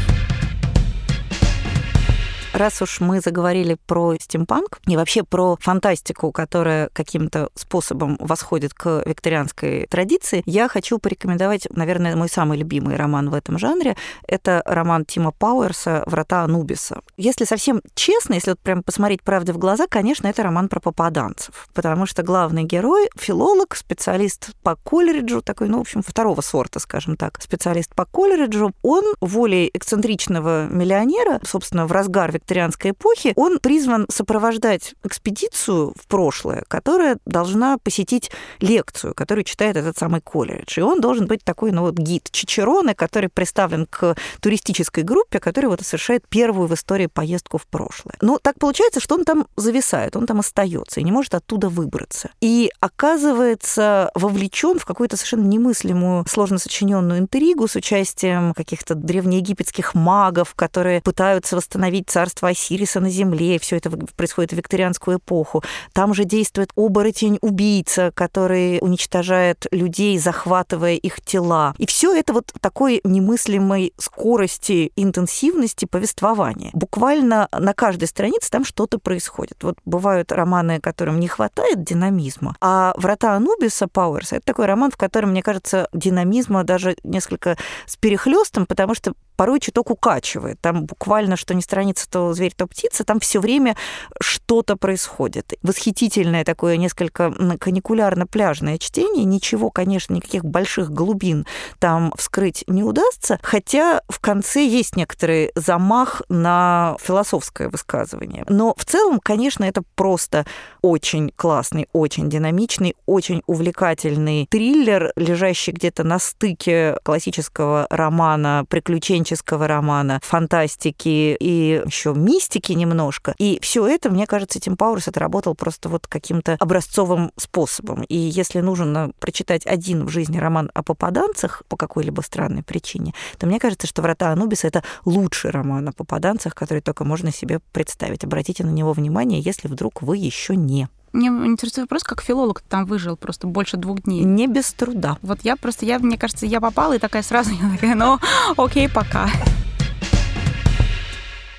Раз 2.55 2.81
уж 2.81 3.01
мы 3.01 3.19
заговорили 3.19 3.75
про 3.85 4.15
стимпанк 4.15 4.79
и 4.87 4.95
вообще 4.95 5.23
про 5.23 5.57
фантастику, 5.59 6.31
которая 6.31 6.87
каким-то 6.93 7.49
способом 7.53 8.15
восходит 8.17 8.73
к 8.73 9.03
викторианской 9.05 9.87
традиции, 9.87 10.41
я 10.45 10.69
хочу 10.69 10.97
порекомендовать, 10.97 11.67
наверное, 11.69 12.15
мой 12.15 12.29
самый 12.29 12.57
любимый 12.57 12.95
роман 12.95 13.29
в 13.29 13.33
этом 13.33 13.59
жанре. 13.59 13.97
Это 14.25 14.63
роман 14.65 15.03
Тима 15.03 15.31
Пауэрса 15.31 16.03
«Врата 16.05 16.43
Анубиса». 16.43 17.01
Если 17.17 17.43
совсем 17.43 17.81
честно, 17.93 18.35
если 18.35 18.51
вот 18.51 18.59
прям 18.61 18.83
посмотреть 18.83 19.21
правде 19.21 19.51
в 19.51 19.57
глаза, 19.57 19.87
конечно, 19.89 20.27
это 20.27 20.41
роман 20.41 20.69
про 20.69 20.79
попаданцев, 20.79 21.67
потому 21.73 22.05
что 22.05 22.23
главный 22.23 22.63
герой— 22.63 23.09
филолог, 23.17 23.75
специалист 23.75 24.51
по 24.63 24.77
колледжу, 24.77 25.41
такой, 25.41 25.67
ну, 25.67 25.79
в 25.79 25.81
общем, 25.81 26.01
второго 26.01 26.39
сорта, 26.39 26.79
скажем 26.79 27.17
так, 27.17 27.41
специалист 27.41 27.93
по 27.93 28.05
колледжу. 28.05 28.71
Он 28.81 29.03
волей 29.19 29.69
эксцентричного 29.73 30.67
миллионера, 30.67 31.41
собственно, 31.43 31.85
в 31.85 31.91
разгар 31.91 32.31
викторианской 32.45 32.91
эпохи, 32.91 33.33
он 33.35 33.59
призван 33.59 34.05
сопровождать 34.09 34.93
экспедицию 35.03 35.93
в 35.99 36.07
прошлое, 36.07 36.63
которая 36.67 37.17
должна 37.25 37.77
посетить 37.79 38.31
лекцию, 38.59 39.15
которую 39.15 39.43
читает 39.43 39.77
этот 39.77 39.97
самый 39.97 40.21
колледж. 40.21 40.79
И 40.79 40.81
он 40.81 41.01
должен 41.01 41.25
быть 41.25 41.43
такой, 41.43 41.71
ну 41.71 41.81
вот, 41.81 41.95
гид 41.95 42.29
Чичероны, 42.31 42.93
который 42.93 43.29
представлен 43.29 43.87
к 43.87 44.15
туристической 44.41 45.03
группе, 45.03 45.39
которая 45.39 45.71
вот 45.71 45.81
совершает 45.81 46.27
первую 46.27 46.67
в 46.67 46.73
истории 46.73 47.07
поездку 47.07 47.57
в 47.57 47.65
прошлое. 47.65 48.15
Но 48.21 48.37
так 48.37 48.59
получается, 48.59 48.99
что 48.99 49.15
он 49.15 49.25
там 49.25 49.47
зависает, 49.55 50.15
он 50.15 50.27
там 50.27 50.39
остается 50.39 50.99
и 50.99 51.03
не 51.03 51.11
может 51.11 51.33
оттуда 51.33 51.69
выбраться. 51.69 52.29
И 52.41 52.69
оказывается 52.79 54.11
вовлечен 54.13 54.77
в 54.77 54.85
какую-то 54.85 55.17
совершенно 55.17 55.47
немыслимую, 55.47 56.25
сложно 56.29 56.59
сочиненную 56.59 57.19
интригу 57.19 57.67
с 57.67 57.75
участием 57.75 58.53
каких-то 58.53 58.93
древнеегипетских 58.93 59.95
магов, 59.95 60.53
которые 60.53 61.01
пытаются 61.01 61.55
восстановить 61.55 62.09
царство 62.09 62.34
царство 62.35 62.49
Осириса 62.49 62.99
на 62.99 63.09
земле, 63.09 63.57
все 63.59 63.77
это 63.77 63.89
происходит 64.15 64.51
в 64.51 64.55
викторианскую 64.55 65.17
эпоху. 65.17 65.63
Там 65.93 66.13
же 66.13 66.25
действует 66.25 66.71
оборотень-убийца, 66.75 68.11
который 68.13 68.79
уничтожает 68.81 69.67
людей, 69.71 70.17
захватывая 70.17 70.95
их 70.95 71.21
тела. 71.21 71.73
И 71.77 71.85
все 71.85 72.13
это 72.13 72.33
вот 72.33 72.51
такой 72.59 73.01
немыслимой 73.03 73.93
скорости, 73.97 74.91
интенсивности 74.95 75.85
повествования. 75.85 76.71
Буквально 76.73 77.47
на 77.51 77.73
каждой 77.73 78.07
странице 78.07 78.51
там 78.51 78.65
что-то 78.65 78.99
происходит. 78.99 79.63
Вот 79.63 79.77
бывают 79.85 80.31
романы, 80.31 80.79
которым 80.79 81.19
не 81.19 81.27
хватает 81.27 81.83
динамизма, 81.83 82.55
а 82.61 82.93
«Врата 82.97 83.33
Анубиса» 83.33 83.87
Пауэрса— 83.87 84.35
это 84.37 84.45
такой 84.45 84.65
роман, 84.65 84.91
в 84.91 84.97
котором, 84.97 85.31
мне 85.31 85.41
кажется, 85.41 85.87
динамизма 85.93 86.63
даже 86.63 86.95
несколько 87.03 87.57
с 87.85 87.95
перехлестом, 87.95 88.65
потому 88.65 88.95
что 88.95 89.13
порой 89.35 89.59
чуток 89.59 89.91
укачивает. 89.91 90.59
Там 90.61 90.85
буквально, 90.85 91.35
что 91.35 91.53
не 91.53 91.61
страница, 91.61 92.09
то 92.09 92.33
зверь, 92.33 92.53
то 92.55 92.67
птица, 92.67 93.03
там 93.03 93.19
все 93.19 93.39
время 93.39 93.75
что-то 94.21 94.75
происходит. 94.75 95.53
Восхитительное 95.61 96.43
такое 96.43 96.77
несколько 96.77 97.33
каникулярно-пляжное 97.59 98.77
чтение. 98.77 99.25
Ничего, 99.25 99.69
конечно, 99.69 100.13
никаких 100.13 100.45
больших 100.45 100.91
глубин 100.91 101.45
там 101.79 102.13
вскрыть 102.17 102.63
не 102.67 102.83
удастся, 102.83 103.39
хотя 103.41 104.01
в 104.09 104.19
конце 104.19 104.65
есть 104.65 104.95
некоторый 104.95 105.51
замах 105.55 106.21
на 106.29 106.95
философское 107.01 107.69
высказывание. 107.69 108.45
Но 108.47 108.73
в 108.77 108.85
целом, 108.85 109.19
конечно, 109.19 109.63
это 109.63 109.83
просто 109.95 110.45
очень 110.81 111.31
классный, 111.35 111.87
очень 111.93 112.29
динамичный, 112.29 112.95
очень 113.05 113.41
увлекательный 113.47 114.47
триллер, 114.49 115.11
лежащий 115.15 115.71
где-то 115.71 116.03
на 116.03 116.19
стыке 116.19 116.97
классического 117.03 117.87
романа 117.89 118.65
приключений 118.69 119.24
приключенческого 119.25 119.67
романа, 119.67 120.19
фантастики 120.23 121.35
и 121.39 121.81
еще 121.85 122.13
мистики 122.13 122.73
немножко. 122.73 123.33
И 123.37 123.59
все 123.61 123.87
это, 123.87 124.09
мне 124.09 124.27
кажется, 124.27 124.59
Тим 124.59 124.77
Пауэрс 124.77 125.07
отработал 125.07 125.55
просто 125.55 125.89
вот 125.89 126.07
каким-то 126.07 126.57
образцовым 126.59 127.31
способом. 127.37 128.03
И 128.03 128.15
если 128.15 128.61
нужно 128.61 129.11
прочитать 129.19 129.65
один 129.65 130.05
в 130.05 130.09
жизни 130.09 130.37
роман 130.37 130.69
о 130.73 130.83
попаданцах 130.83 131.63
по 131.67 131.77
какой-либо 131.77 132.21
странной 132.21 132.63
причине, 132.63 133.13
то 133.37 133.47
мне 133.47 133.59
кажется, 133.59 133.87
что 133.87 134.01
«Врата 134.01 134.31
Анубиса»— 134.31 134.67
это 134.69 134.83
лучший 135.05 135.51
роман 135.51 135.89
о 135.89 135.91
попаданцах, 135.91 136.53
который 136.53 136.81
только 136.81 137.03
можно 137.03 137.31
себе 137.31 137.59
представить. 137.71 138.23
Обратите 138.23 138.63
на 138.63 138.71
него 138.71 138.93
внимание, 138.93 139.39
если 139.39 139.67
вдруг 139.67 140.01
вы 140.01 140.17
еще 140.17 140.55
не. 140.55 140.87
Мне 141.15 141.29
интересует 141.29 141.85
вопрос, 141.85 142.03
как 142.03 142.21
филолог 142.21 142.59
там 142.59 142.83
выжил 142.83 143.15
просто 143.15 143.47
больше 143.47 143.77
двух 143.77 144.01
дней. 144.01 144.25
Не 144.25 144.47
без 144.47 144.73
труда. 144.73 145.17
Вот 145.21 145.39
я 145.43 145.55
просто, 145.55 145.85
я, 145.85 145.97
мне 145.97 146.17
кажется, 146.17 146.45
я 146.45 146.59
попала 146.59 146.91
и 146.91 146.99
такая 146.99 147.23
сразу, 147.23 147.51
я 147.53 147.71
такая, 147.71 147.95
ну, 147.95 148.19
окей, 148.57 148.89
пока. 148.89 149.29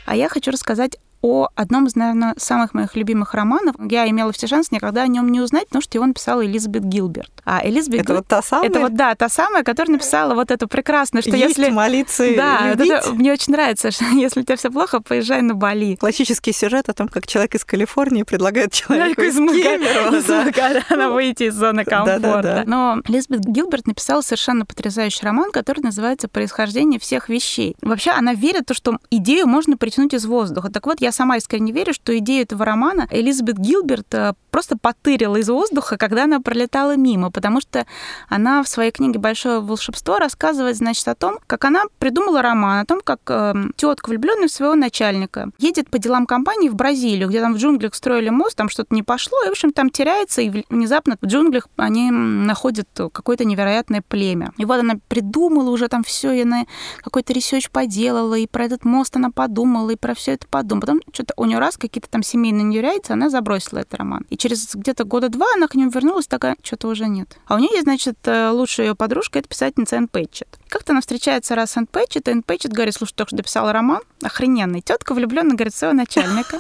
А 0.04 0.14
я 0.14 0.28
хочу 0.28 0.50
рассказать 0.50 0.98
о 1.26 1.48
одном 1.56 1.86
из, 1.86 1.96
наверное, 1.96 2.34
самых 2.36 2.72
моих 2.72 2.94
любимых 2.94 3.34
романов. 3.34 3.74
Я 3.90 4.08
имела 4.08 4.30
все 4.30 4.46
шансы 4.46 4.68
никогда 4.72 5.02
о 5.02 5.08
нем 5.08 5.32
не 5.32 5.40
узнать, 5.40 5.66
потому 5.66 5.82
что 5.82 5.98
его 5.98 6.06
написала 6.06 6.46
Элизабет 6.46 6.84
Гилберт. 6.84 7.32
А 7.44 7.66
Элизабет 7.66 8.02
Это 8.02 8.08
Гил... 8.08 8.16
вот 8.18 8.28
та 8.28 8.42
самая? 8.42 8.68
Это 8.68 8.78
вот, 8.80 8.94
да, 8.94 9.14
та 9.16 9.28
самая, 9.28 9.64
которая 9.64 9.94
написала 9.94 10.34
вот 10.34 10.52
эту 10.52 10.68
прекрасную, 10.68 11.22
что 11.22 11.36
Есть 11.36 11.58
если... 11.58 11.70
молиться 11.70 12.24
Да, 12.36 12.70
любить. 12.70 12.92
это, 12.92 13.12
мне 13.12 13.32
очень 13.32 13.52
нравится, 13.52 13.90
что 13.90 14.04
если 14.12 14.40
у 14.40 14.42
тебя 14.44 14.56
все 14.56 14.70
плохо, 14.70 15.00
поезжай 15.00 15.42
на 15.42 15.54
Бали. 15.54 15.96
Классический 15.96 16.52
сюжет 16.52 16.88
о 16.88 16.92
том, 16.92 17.08
как 17.08 17.26
человек 17.26 17.56
из 17.56 17.64
Калифорнии 17.64 18.22
предлагает 18.22 18.72
человеку 18.72 19.22
из 19.22 19.34
Кемерово 19.34 21.12
выйти 21.12 21.44
из 21.44 21.54
зоны 21.54 21.84
комфорта. 21.84 22.62
Но 22.66 23.00
Элизабет 23.08 23.40
Гилберт 23.40 23.86
написала 23.88 24.20
совершенно 24.20 24.64
потрясающий 24.64 25.24
роман, 25.24 25.50
который 25.50 25.80
называется 25.80 26.28
«Происхождение 26.28 27.00
всех 27.00 27.28
вещей». 27.28 27.76
Вообще 27.82 28.10
она 28.10 28.34
верит 28.34 28.62
в 28.62 28.66
то, 28.66 28.74
что 28.74 28.98
идею 29.10 29.46
можно 29.46 29.76
притянуть 29.76 30.14
из 30.14 30.26
воздуха. 30.26 30.70
Так 30.70 30.86
вот, 30.86 31.00
я 31.00 31.12
сама 31.16 31.38
искренне 31.38 31.72
верю, 31.72 31.92
что 31.92 32.16
идею 32.18 32.42
этого 32.42 32.64
романа 32.64 33.08
Элизабет 33.10 33.58
Гилберт 33.58 34.14
э, 34.14 34.34
просто 34.50 34.76
потырила 34.78 35.36
из 35.36 35.48
воздуха, 35.48 35.96
когда 35.96 36.24
она 36.24 36.40
пролетала 36.40 36.96
мимо, 36.96 37.30
потому 37.30 37.60
что 37.60 37.86
она 38.28 38.62
в 38.62 38.68
своей 38.68 38.90
книге 38.90 39.18
«Большое 39.18 39.60
волшебство» 39.60 40.18
рассказывает, 40.18 40.76
значит, 40.76 41.06
о 41.08 41.14
том, 41.14 41.38
как 41.46 41.64
она 41.64 41.84
придумала 41.98 42.42
роман, 42.42 42.80
о 42.80 42.86
том, 42.86 43.00
как 43.02 43.20
э, 43.28 43.54
тетка, 43.76 44.10
влюбленная 44.10 44.48
в 44.48 44.52
своего 44.52 44.74
начальника, 44.74 45.50
едет 45.58 45.90
по 45.90 45.98
делам 45.98 46.26
компании 46.26 46.68
в 46.68 46.74
Бразилию, 46.74 47.28
где 47.28 47.40
там 47.40 47.54
в 47.54 47.58
джунглях 47.58 47.94
строили 47.94 48.28
мост, 48.28 48.56
там 48.56 48.68
что-то 48.68 48.94
не 48.94 49.02
пошло, 49.02 49.38
и, 49.44 49.48
в 49.48 49.52
общем, 49.52 49.72
там 49.72 49.90
теряется, 49.90 50.42
и 50.42 50.64
внезапно 50.70 51.16
в 51.20 51.26
джунглях 51.26 51.68
они 51.76 52.10
находят 52.10 52.88
какое-то 52.94 53.44
невероятное 53.44 54.02
племя. 54.06 54.52
И 54.58 54.64
вот 54.64 54.80
она 54.80 54.94
придумала 55.08 55.70
уже 55.70 55.88
там 55.88 56.04
все, 56.04 56.32
и 56.32 56.42
она 56.42 56.66
какой-то 56.98 57.32
research 57.32 57.70
поделала, 57.70 58.34
и 58.34 58.46
про 58.46 58.64
этот 58.64 58.84
мост 58.84 59.16
она 59.16 59.30
подумала, 59.30 59.90
и 59.90 59.96
про 59.96 60.14
все 60.14 60.32
это 60.32 60.46
подумала. 60.46 60.80
Потом 60.80 61.00
что-то 61.12 61.34
у 61.36 61.44
нее 61.44 61.58
раз 61.58 61.76
какие-то 61.76 62.08
там 62.08 62.22
семейные 62.22 62.64
неурядицы, 62.64 63.12
она 63.12 63.30
забросила 63.30 63.80
этот 63.80 63.94
роман. 63.94 64.26
И 64.30 64.36
через 64.36 64.74
где-то 64.74 65.04
года 65.04 65.28
два 65.28 65.46
она 65.54 65.68
к 65.68 65.74
нему 65.74 65.90
вернулась, 65.90 66.26
такая, 66.26 66.56
что-то 66.62 66.88
уже 66.88 67.06
нет. 67.06 67.38
А 67.46 67.54
у 67.54 67.58
нее 67.58 67.70
есть, 67.72 67.84
значит, 67.84 68.16
э, 68.24 68.50
лучшая 68.50 68.88
ее 68.88 68.94
подружка, 68.94 69.38
это 69.38 69.48
писательница 69.48 69.96
Энн 69.96 70.08
Пэтчет. 70.08 70.48
Как-то 70.68 70.92
она 70.92 71.00
встречается 71.00 71.54
раз 71.54 71.72
с 71.72 71.76
Энн 71.76 71.86
Пэтчет, 71.86 72.28
и 72.28 72.30
Энн 72.30 72.42
Пэтчет 72.42 72.72
говорит, 72.72 72.94
слушай, 72.94 73.14
только 73.14 73.30
что 73.30 73.36
дописала 73.36 73.72
роман, 73.72 74.00
охрененный. 74.22 74.80
Тетка 74.80 75.14
влюблена, 75.14 75.54
говорит, 75.54 75.74
своего 75.74 75.96
начальника. 75.96 76.58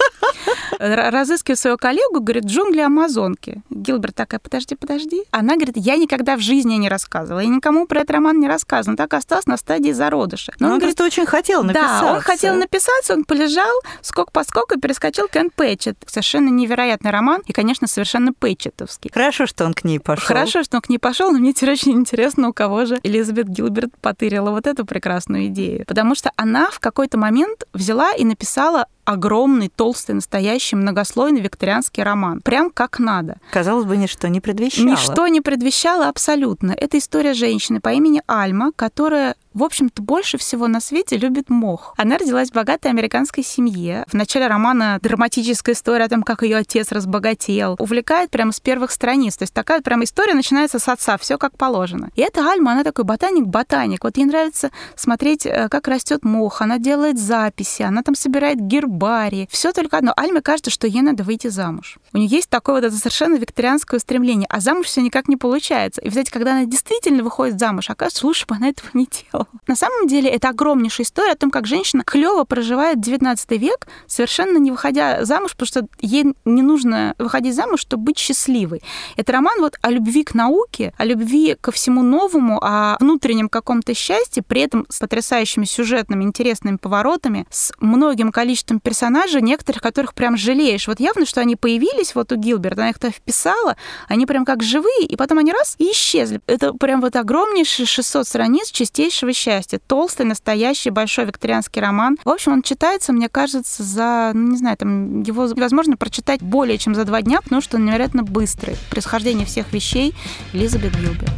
Разыскивает 0.78 1.58
своего 1.58 1.76
коллегу, 1.78 2.20
говорит, 2.20 2.44
джунгли 2.44 2.80
Амазонки. 2.80 3.62
Гилберт 3.70 4.14
такая, 4.14 4.40
подожди, 4.40 4.74
подожди. 4.74 5.22
Она 5.30 5.54
говорит, 5.54 5.76
я 5.76 5.96
никогда 5.96 6.36
в 6.36 6.40
жизни 6.40 6.74
не 6.74 6.88
рассказывала, 6.88 7.40
я 7.40 7.48
никому 7.48 7.86
про 7.86 8.00
этот 8.00 8.10
роман 8.12 8.40
не 8.40 8.48
рассказывала. 8.48 8.92
Он 8.92 8.96
так 8.96 9.14
остался 9.14 9.48
на 9.48 9.56
стадии 9.56 9.92
зародыша. 9.92 10.52
Но 10.58 10.68
он, 10.68 10.72
он 10.74 10.78
говорит, 10.78 11.00
очень 11.00 11.26
хотел 11.26 11.62
написаться. 11.62 12.00
Да, 12.04 12.14
он 12.14 12.20
хотел 12.20 12.54
написаться, 12.54 13.14
он 13.14 13.24
полежал, 13.24 13.74
скок 14.02 14.25
по 14.32 14.44
скоку 14.44 14.78
перескочил 14.78 15.28
к 15.28 15.36
Энн 15.36 15.50
Пэтчет. 15.54 15.96
Совершенно 16.06 16.48
невероятный 16.48 17.10
роман 17.10 17.42
и, 17.46 17.52
конечно, 17.52 17.86
совершенно 17.86 18.32
пэтчетовский. 18.32 19.10
Хорошо, 19.12 19.46
что 19.46 19.64
он 19.64 19.74
к 19.74 19.84
ней 19.84 19.98
пошел. 20.00 20.26
Хорошо, 20.26 20.62
что 20.62 20.76
он 20.76 20.82
к 20.82 20.88
ней 20.88 20.98
пошел, 20.98 21.32
но 21.32 21.38
мне 21.38 21.52
теперь 21.52 21.72
очень 21.72 21.92
интересно, 21.92 22.48
у 22.48 22.52
кого 22.52 22.84
же 22.86 22.98
Элизабет 23.02 23.48
Гилберт 23.48 23.96
потырила 24.00 24.50
вот 24.50 24.66
эту 24.66 24.84
прекрасную 24.84 25.46
идею. 25.46 25.84
Потому 25.86 26.14
что 26.14 26.32
она 26.36 26.70
в 26.70 26.80
какой-то 26.80 27.18
момент 27.18 27.64
взяла 27.72 28.12
и 28.12 28.24
написала 28.24 28.86
огромный, 29.06 29.70
толстый, 29.74 30.12
настоящий, 30.12 30.76
многослойный 30.76 31.40
викторианский 31.40 32.02
роман. 32.02 32.40
Прям 32.40 32.70
как 32.70 32.98
надо. 32.98 33.38
Казалось 33.52 33.84
бы, 33.86 33.96
ничто 33.96 34.28
не 34.28 34.40
предвещало. 34.40 34.86
Ничто 34.86 35.26
не 35.28 35.40
предвещало 35.40 36.08
абсолютно. 36.08 36.72
Это 36.72 36.98
история 36.98 37.32
женщины 37.32 37.80
по 37.80 37.90
имени 37.90 38.20
Альма, 38.26 38.72
которая 38.74 39.36
в 39.56 39.64
общем-то, 39.64 40.02
больше 40.02 40.36
всего 40.36 40.68
на 40.68 40.80
свете 40.80 41.16
любит 41.16 41.48
мох. 41.48 41.94
Она 41.96 42.18
родилась 42.18 42.50
в 42.50 42.52
богатой 42.52 42.90
американской 42.90 43.42
семье. 43.42 44.04
В 44.06 44.12
начале 44.12 44.48
романа 44.48 44.98
драматическая 45.00 45.74
история 45.74 46.04
о 46.04 46.08
том, 46.10 46.22
как 46.22 46.42
ее 46.42 46.58
отец 46.58 46.92
разбогател. 46.92 47.74
Увлекает 47.78 48.30
прямо 48.30 48.52
с 48.52 48.60
первых 48.60 48.90
страниц. 48.90 49.34
То 49.38 49.44
есть 49.44 49.54
такая 49.54 49.80
прямо 49.80 50.04
история 50.04 50.34
начинается 50.34 50.78
с 50.78 50.86
отца, 50.88 51.16
все 51.16 51.38
как 51.38 51.56
положено. 51.56 52.10
И 52.16 52.20
эта 52.20 52.46
Альма, 52.46 52.72
она 52.72 52.84
такой 52.84 53.06
ботаник-ботаник. 53.06 54.04
Вот 54.04 54.18
ей 54.18 54.26
нравится 54.26 54.70
смотреть, 54.94 55.46
э, 55.46 55.70
как 55.70 55.88
растет 55.88 56.22
мох. 56.22 56.60
Она 56.60 56.76
делает 56.78 57.18
записи, 57.18 57.80
она 57.80 58.02
там 58.02 58.14
собирает 58.14 58.60
гербарии. 58.60 59.48
Все 59.50 59.72
только 59.72 59.96
одно. 59.96 60.12
Альме 60.18 60.42
кажется, 60.42 60.70
что 60.70 60.86
ей 60.86 61.00
надо 61.00 61.24
выйти 61.24 61.48
замуж. 61.48 61.96
У 62.12 62.18
нее 62.18 62.28
есть 62.28 62.50
такое 62.50 62.74
вот 62.74 62.84
это 62.84 62.94
совершенно 62.94 63.36
викторианское 63.36 63.96
устремление, 63.96 64.46
а 64.50 64.60
замуж 64.60 64.84
все 64.84 65.00
никак 65.00 65.28
не 65.28 65.38
получается. 65.38 66.02
И, 66.02 66.10
кстати, 66.10 66.28
когда 66.28 66.52
она 66.52 66.66
действительно 66.66 67.22
выходит 67.22 67.58
замуж, 67.58 67.88
оказывается, 67.88 68.26
лучше 68.26 68.44
бы 68.44 68.54
она 68.54 68.68
этого 68.68 68.90
не 68.92 69.06
делала. 69.06 69.45
На 69.66 69.74
самом 69.74 70.06
деле 70.06 70.30
это 70.30 70.50
огромнейшая 70.50 71.04
история 71.04 71.32
о 71.32 71.36
том, 71.36 71.50
как 71.50 71.66
женщина 71.66 72.02
клево 72.04 72.44
проживает 72.44 73.00
19 73.00 73.50
век, 73.52 73.86
совершенно 74.06 74.58
не 74.58 74.70
выходя 74.70 75.24
замуж, 75.24 75.52
потому 75.52 75.66
что 75.66 75.88
ей 76.00 76.34
не 76.44 76.62
нужно 76.62 77.14
выходить 77.18 77.54
замуж, 77.54 77.80
чтобы 77.80 78.04
быть 78.04 78.18
счастливой. 78.18 78.82
Это 79.16 79.32
роман 79.32 79.60
вот 79.60 79.76
о 79.82 79.90
любви 79.90 80.24
к 80.24 80.34
науке, 80.34 80.92
о 80.96 81.04
любви 81.04 81.56
ко 81.60 81.72
всему 81.72 82.02
новому, 82.02 82.58
о 82.62 82.96
внутреннем 83.00 83.48
каком-то 83.48 83.94
счастье, 83.94 84.42
при 84.42 84.62
этом 84.62 84.86
с 84.88 84.98
потрясающими 84.98 85.64
сюжетными, 85.64 86.24
интересными 86.24 86.76
поворотами, 86.76 87.46
с 87.50 87.72
многим 87.80 88.32
количеством 88.32 88.80
персонажей, 88.80 89.42
некоторых 89.42 89.82
которых 89.82 90.14
прям 90.14 90.36
жалеешь. 90.36 90.86
Вот 90.86 91.00
явно, 91.00 91.26
что 91.26 91.40
они 91.40 91.56
появились 91.56 92.14
вот 92.14 92.32
у 92.32 92.36
Гилберт, 92.36 92.78
она 92.78 92.90
их-то 92.90 93.10
вписала, 93.10 93.76
они 94.08 94.26
прям 94.26 94.44
как 94.44 94.62
живые, 94.62 95.06
и 95.06 95.16
потом 95.16 95.38
они 95.38 95.52
раз 95.52 95.74
и 95.78 95.90
исчезли. 95.90 96.40
Это 96.46 96.72
прям 96.72 97.00
вот 97.00 97.16
огромнейшие 97.16 97.86
600 97.86 98.26
страниц 98.26 98.70
чистейшего 98.70 99.32
счастья. 99.36 99.78
Толстый, 99.86 100.26
настоящий, 100.26 100.90
большой 100.90 101.26
викторианский 101.26 101.80
роман. 101.80 102.16
В 102.24 102.30
общем, 102.30 102.52
он 102.52 102.62
читается, 102.62 103.12
мне 103.12 103.28
кажется, 103.28 103.82
за, 103.82 104.32
ну, 104.34 104.52
не 104.52 104.56
знаю, 104.56 104.76
там, 104.76 105.22
его 105.22 105.46
невозможно 105.46 105.96
прочитать 105.96 106.42
более 106.42 106.78
чем 106.78 106.94
за 106.94 107.04
два 107.04 107.22
дня, 107.22 107.40
потому 107.42 107.60
что 107.60 107.76
он 107.76 107.84
невероятно 107.84 108.22
быстрый. 108.22 108.76
Происхождение 108.90 109.46
всех 109.46 109.72
вещей 109.72 110.14
Элизабет 110.52 110.98
Гилберт. 110.98 111.32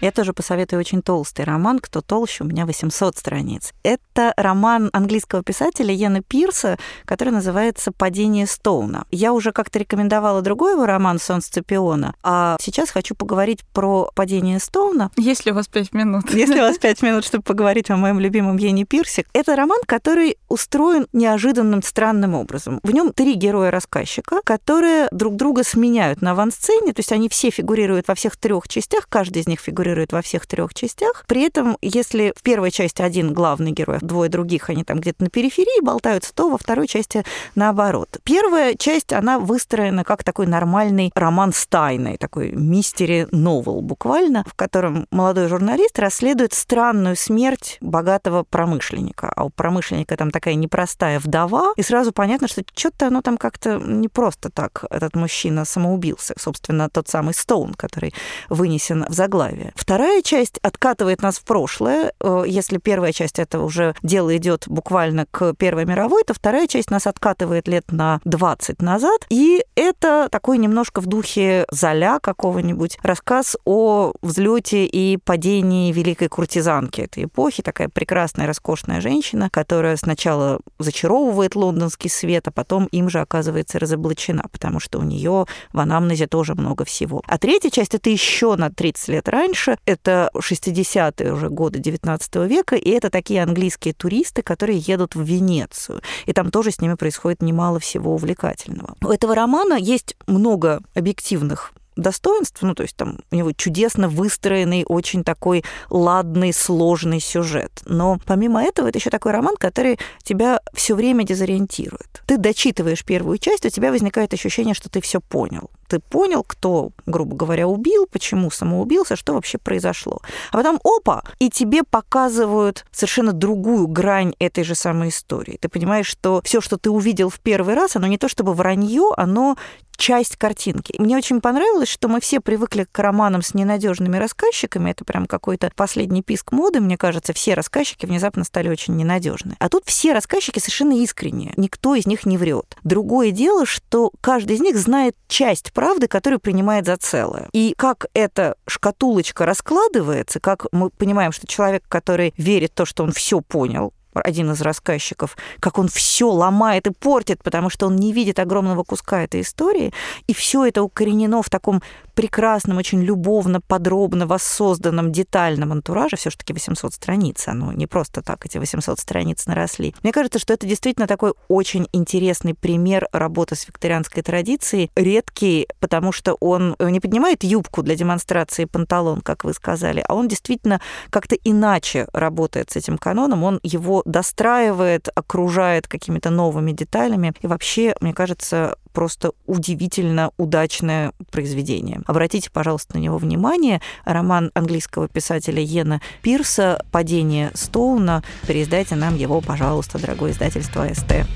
Я 0.00 0.12
тоже 0.12 0.32
посоветую 0.32 0.78
очень 0.78 1.02
толстый 1.02 1.44
роман 1.44 1.80
«Кто 1.80 2.00
толще?» 2.00 2.44
У 2.44 2.46
меня 2.46 2.66
800 2.66 3.16
страниц. 3.16 3.72
Это 3.82 4.32
роман 4.36 4.90
английского 4.92 5.42
писателя 5.42 5.92
Йена 5.92 6.22
Пирса, 6.22 6.78
который 7.04 7.30
называется 7.30 7.90
«Падение 7.90 8.46
Стоуна». 8.46 9.06
Я 9.10 9.32
уже 9.32 9.50
как-то 9.50 9.80
рекомендовала 9.80 10.40
другой 10.40 10.74
его 10.74 10.86
роман 10.86 11.18
«Сон 11.18 11.40
Сципиона», 11.40 12.14
а 12.22 12.56
сейчас 12.60 12.90
хочу 12.90 13.16
поговорить 13.16 13.64
про 13.72 14.08
«Падение 14.14 14.60
Стоуна». 14.60 15.10
Если 15.16 15.50
у 15.50 15.54
вас 15.54 15.66
пять 15.66 15.92
минут. 15.92 16.30
Если 16.32 16.60
у 16.60 16.62
вас 16.62 16.78
пять 16.78 17.02
минут, 17.02 17.24
чтобы 17.24 17.42
поговорить 17.42 17.90
о 17.90 17.96
моем 17.96 18.20
любимом 18.20 18.56
Йене 18.56 18.84
Пирсе. 18.84 19.24
Это 19.32 19.56
роман, 19.56 19.80
который 19.84 20.36
устроен 20.48 21.08
неожиданным, 21.12 21.82
странным 21.82 22.36
образом. 22.36 22.78
В 22.84 22.92
нем 22.92 23.12
три 23.12 23.34
героя-рассказчика, 23.34 24.42
которые 24.44 25.08
друг 25.10 25.34
друга 25.34 25.64
сменяют 25.64 26.22
на 26.22 26.30
авансцене, 26.32 26.92
то 26.92 27.00
есть 27.00 27.10
они 27.10 27.28
все 27.28 27.50
фигурируют 27.50 28.06
во 28.06 28.14
всех 28.14 28.36
трех 28.36 28.68
частях, 28.68 29.08
каждый 29.08 29.42
из 29.42 29.48
них 29.48 29.58
фигурирует 29.58 29.87
во 30.12 30.22
всех 30.22 30.46
трех 30.46 30.74
частях. 30.74 31.24
При 31.26 31.42
этом, 31.42 31.76
если 31.82 32.32
в 32.36 32.42
первой 32.42 32.70
части 32.70 33.02
один 33.02 33.32
главный 33.32 33.72
герой, 33.72 33.98
двое 34.00 34.30
других, 34.30 34.70
они 34.70 34.84
там 34.84 34.98
где-то 34.98 35.24
на 35.24 35.30
периферии 35.30 35.82
болтаются, 35.82 36.34
то 36.34 36.50
во 36.50 36.58
второй 36.58 36.86
части 36.86 37.24
наоборот. 37.54 38.18
Первая 38.24 38.74
часть, 38.74 39.12
она 39.12 39.38
выстроена 39.38 40.04
как 40.04 40.24
такой 40.24 40.46
нормальный 40.46 41.10
роман 41.14 41.52
с 41.52 41.66
тайной, 41.66 42.16
такой 42.16 42.52
мистери-новел 42.52 43.80
буквально, 43.80 44.44
в 44.46 44.54
котором 44.54 45.06
молодой 45.10 45.48
журналист 45.48 45.98
расследует 45.98 46.52
странную 46.52 47.16
смерть 47.16 47.78
богатого 47.80 48.44
промышленника. 48.44 49.32
А 49.34 49.44
у 49.44 49.50
промышленника 49.50 50.16
там 50.16 50.30
такая 50.30 50.54
непростая 50.54 51.18
вдова, 51.20 51.72
и 51.76 51.82
сразу 51.82 52.12
понятно, 52.12 52.48
что 52.48 52.62
что-то 52.74 53.06
оно 53.06 53.22
там 53.22 53.36
как-то 53.36 53.78
не 53.78 54.08
просто 54.08 54.50
так 54.50 54.84
этот 54.90 55.16
мужчина 55.16 55.64
самоубился. 55.64 56.34
Собственно, 56.38 56.88
тот 56.88 57.08
самый 57.08 57.34
Стоун, 57.34 57.74
который 57.74 58.14
вынесен 58.48 59.06
в 59.08 59.12
заглавие. 59.12 59.72
Вторая 59.78 60.22
часть 60.22 60.58
откатывает 60.62 61.22
нас 61.22 61.38
в 61.38 61.44
прошлое. 61.44 62.12
Э, 62.20 62.42
если 62.44 62.78
первая 62.78 63.12
часть 63.12 63.38
это 63.38 63.60
уже 63.60 63.94
дело 64.02 64.36
идет 64.36 64.64
буквально 64.66 65.24
к 65.30 65.54
Первой 65.54 65.84
мировой, 65.84 66.24
то 66.24 66.34
вторая 66.34 66.66
часть 66.66 66.90
нас 66.90 67.06
откатывает 67.06 67.68
лет 67.68 67.92
на 67.92 68.20
20 68.24 68.82
назад. 68.82 69.24
И 69.30 69.64
это 69.76 70.28
такой 70.32 70.58
немножко 70.58 71.00
в 71.00 71.06
духе 71.06 71.64
Золя 71.70 72.18
какого-нибудь 72.18 72.98
рассказ 73.04 73.56
о 73.64 74.12
взлете 74.20 74.84
и 74.84 75.16
падении 75.16 75.92
великой 75.92 76.28
куртизанки 76.28 77.02
этой 77.02 77.24
эпохи. 77.24 77.62
Такая 77.62 77.88
прекрасная, 77.88 78.48
роскошная 78.48 79.00
женщина, 79.00 79.48
которая 79.48 79.96
сначала 79.96 80.58
зачаровывает 80.80 81.54
лондонский 81.54 82.10
свет, 82.10 82.48
а 82.48 82.50
потом 82.50 82.86
им 82.86 83.08
же 83.08 83.20
оказывается 83.20 83.78
разоблачена, 83.78 84.44
потому 84.50 84.80
что 84.80 84.98
у 84.98 85.02
нее 85.02 85.46
в 85.72 85.78
анамнезе 85.78 86.26
тоже 86.26 86.56
много 86.56 86.84
всего. 86.84 87.22
А 87.28 87.38
третья 87.38 87.70
часть 87.70 87.94
это 87.94 88.10
еще 88.10 88.56
на 88.56 88.70
30 88.70 89.08
лет 89.08 89.28
раньше, 89.28 89.67
это 89.84 90.30
60-е 90.34 91.32
уже 91.32 91.48
годы 91.48 91.78
19 91.78 92.36
века, 92.48 92.76
и 92.76 92.90
это 92.90 93.10
такие 93.10 93.42
английские 93.42 93.94
туристы, 93.94 94.42
которые 94.42 94.78
едут 94.78 95.14
в 95.14 95.22
Венецию. 95.22 96.00
И 96.26 96.32
там 96.32 96.50
тоже 96.50 96.70
с 96.70 96.80
ними 96.80 96.94
происходит 96.94 97.42
немало 97.42 97.78
всего 97.78 98.14
увлекательного. 98.14 98.94
У 99.02 99.08
этого 99.08 99.34
романа 99.34 99.74
есть 99.74 100.16
много 100.26 100.80
объективных 100.94 101.72
достоинств, 101.98 102.62
ну, 102.62 102.74
то 102.74 102.84
есть 102.84 102.96
там 102.96 103.18
у 103.30 103.34
него 103.34 103.52
чудесно 103.52 104.08
выстроенный, 104.08 104.84
очень 104.86 105.24
такой 105.24 105.64
ладный, 105.90 106.52
сложный 106.52 107.20
сюжет. 107.20 107.82
Но 107.84 108.18
помимо 108.24 108.62
этого, 108.62 108.88
это 108.88 108.98
еще 108.98 109.10
такой 109.10 109.32
роман, 109.32 109.56
который 109.56 109.98
тебя 110.22 110.60
все 110.72 110.94
время 110.94 111.24
дезориентирует. 111.24 112.22
Ты 112.26 112.38
дочитываешь 112.38 113.04
первую 113.04 113.38
часть, 113.38 113.66
у 113.66 113.70
тебя 113.70 113.90
возникает 113.90 114.32
ощущение, 114.32 114.74
что 114.74 114.88
ты 114.88 115.00
все 115.00 115.20
понял. 115.20 115.70
Ты 115.88 116.00
понял, 116.00 116.44
кто, 116.44 116.90
грубо 117.06 117.34
говоря, 117.34 117.66
убил, 117.66 118.06
почему 118.10 118.50
самоубился, 118.50 119.16
что 119.16 119.34
вообще 119.34 119.58
произошло. 119.58 120.20
А 120.52 120.58
потом, 120.58 120.78
опа, 120.84 121.22
и 121.38 121.50
тебе 121.50 121.82
показывают 121.82 122.84
совершенно 122.92 123.32
другую 123.32 123.88
грань 123.88 124.34
этой 124.38 124.64
же 124.64 124.74
самой 124.74 125.08
истории. 125.08 125.58
Ты 125.60 125.68
понимаешь, 125.68 126.06
что 126.06 126.42
все, 126.44 126.60
что 126.60 126.76
ты 126.76 126.90
увидел 126.90 127.30
в 127.30 127.40
первый 127.40 127.74
раз, 127.74 127.96
оно 127.96 128.06
не 128.06 128.18
то 128.18 128.28
чтобы 128.28 128.54
вранье, 128.54 129.12
оно 129.16 129.56
часть 129.98 130.36
картинки. 130.36 130.94
Мне 130.98 131.16
очень 131.16 131.40
понравилось, 131.40 131.88
что 131.88 132.08
мы 132.08 132.20
все 132.20 132.40
привыкли 132.40 132.86
к 132.90 132.98
романам 132.98 133.42
с 133.42 133.52
ненадежными 133.52 134.16
рассказчиками. 134.16 134.92
Это 134.92 135.04
прям 135.04 135.26
какой-то 135.26 135.70
последний 135.74 136.22
писк 136.22 136.52
моды, 136.52 136.80
мне 136.80 136.96
кажется. 136.96 137.32
Все 137.32 137.54
рассказчики 137.54 138.06
внезапно 138.06 138.44
стали 138.44 138.68
очень 138.68 138.96
ненадежны. 138.96 139.56
А 139.58 139.68
тут 139.68 139.84
все 139.86 140.14
рассказчики 140.14 140.60
совершенно 140.60 140.92
искренние. 140.92 141.52
Никто 141.56 141.94
из 141.94 142.06
них 142.06 142.24
не 142.24 142.38
врет. 142.38 142.76
Другое 142.84 143.32
дело, 143.32 143.66
что 143.66 144.12
каждый 144.20 144.56
из 144.56 144.60
них 144.60 144.78
знает 144.78 145.16
часть 145.26 145.72
правды, 145.78 146.08
которую 146.08 146.40
принимает 146.40 146.86
за 146.86 146.96
целое. 146.96 147.48
И 147.52 147.72
как 147.78 148.06
эта 148.12 148.56
шкатулочка 148.66 149.46
раскладывается, 149.46 150.40
как 150.40 150.66
мы 150.72 150.90
понимаем, 150.90 151.30
что 151.30 151.46
человек, 151.46 151.84
который 151.88 152.34
верит 152.36 152.72
в 152.72 152.74
то, 152.74 152.84
что 152.84 153.04
он 153.04 153.12
все 153.12 153.40
понял, 153.40 153.92
один 154.20 154.50
из 154.52 154.60
рассказчиков, 154.60 155.36
как 155.60 155.78
он 155.78 155.88
все 155.88 156.30
ломает 156.30 156.86
и 156.86 156.90
портит, 156.90 157.42
потому 157.42 157.70
что 157.70 157.86
он 157.86 157.96
не 157.96 158.12
видит 158.12 158.38
огромного 158.38 158.84
куска 158.84 159.22
этой 159.22 159.40
истории, 159.40 159.92
и 160.26 160.34
все 160.34 160.66
это 160.66 160.82
укоренено 160.82 161.42
в 161.42 161.50
таком 161.50 161.82
прекрасном, 162.14 162.78
очень 162.78 163.02
любовно, 163.02 163.60
подробно 163.60 164.26
воссозданном, 164.26 165.12
детальном 165.12 165.72
антураже, 165.72 166.16
все 166.16 166.30
таки 166.30 166.52
800 166.52 166.92
страниц, 166.92 167.46
оно 167.46 167.72
не 167.72 167.86
просто 167.86 168.22
так 168.22 168.44
эти 168.44 168.58
800 168.58 168.98
страниц 168.98 169.46
наросли. 169.46 169.94
Мне 170.02 170.12
кажется, 170.12 170.38
что 170.38 170.52
это 170.52 170.66
действительно 170.66 171.06
такой 171.06 171.34
очень 171.46 171.86
интересный 171.92 172.54
пример 172.54 173.08
работы 173.12 173.54
с 173.54 173.68
викторианской 173.68 174.22
традицией, 174.22 174.90
редкий, 174.96 175.68
потому 175.78 176.10
что 176.10 176.34
он 176.34 176.74
не 176.80 176.98
поднимает 176.98 177.44
юбку 177.44 177.82
для 177.82 177.94
демонстрации 177.94 178.64
панталон, 178.64 179.20
как 179.20 179.44
вы 179.44 179.52
сказали, 179.54 180.04
а 180.06 180.14
он 180.14 180.26
действительно 180.26 180.80
как-то 181.10 181.36
иначе 181.44 182.08
работает 182.12 182.70
с 182.70 182.76
этим 182.76 182.98
каноном, 182.98 183.44
он 183.44 183.60
его 183.62 184.02
достраивает, 184.08 185.08
окружает 185.14 185.86
какими-то 185.86 186.30
новыми 186.30 186.72
деталями. 186.72 187.34
И 187.42 187.46
вообще, 187.46 187.94
мне 188.00 188.14
кажется, 188.14 188.76
просто 188.92 189.32
удивительно 189.46 190.32
удачное 190.38 191.12
произведение. 191.30 192.00
Обратите, 192.06 192.50
пожалуйста, 192.50 192.96
на 192.96 193.00
него 193.00 193.18
внимание. 193.18 193.80
Роман 194.04 194.50
английского 194.54 195.08
писателя 195.08 195.62
Йена 195.62 196.00
Пирса 196.22 196.82
«Падение 196.90 197.50
Стоуна». 197.54 198.24
Переиздайте 198.46 198.96
нам 198.96 199.14
его, 199.14 199.40
пожалуйста, 199.42 199.98
дорогое 199.98 200.32
издательство 200.32 200.86
СТ. 200.92 201.26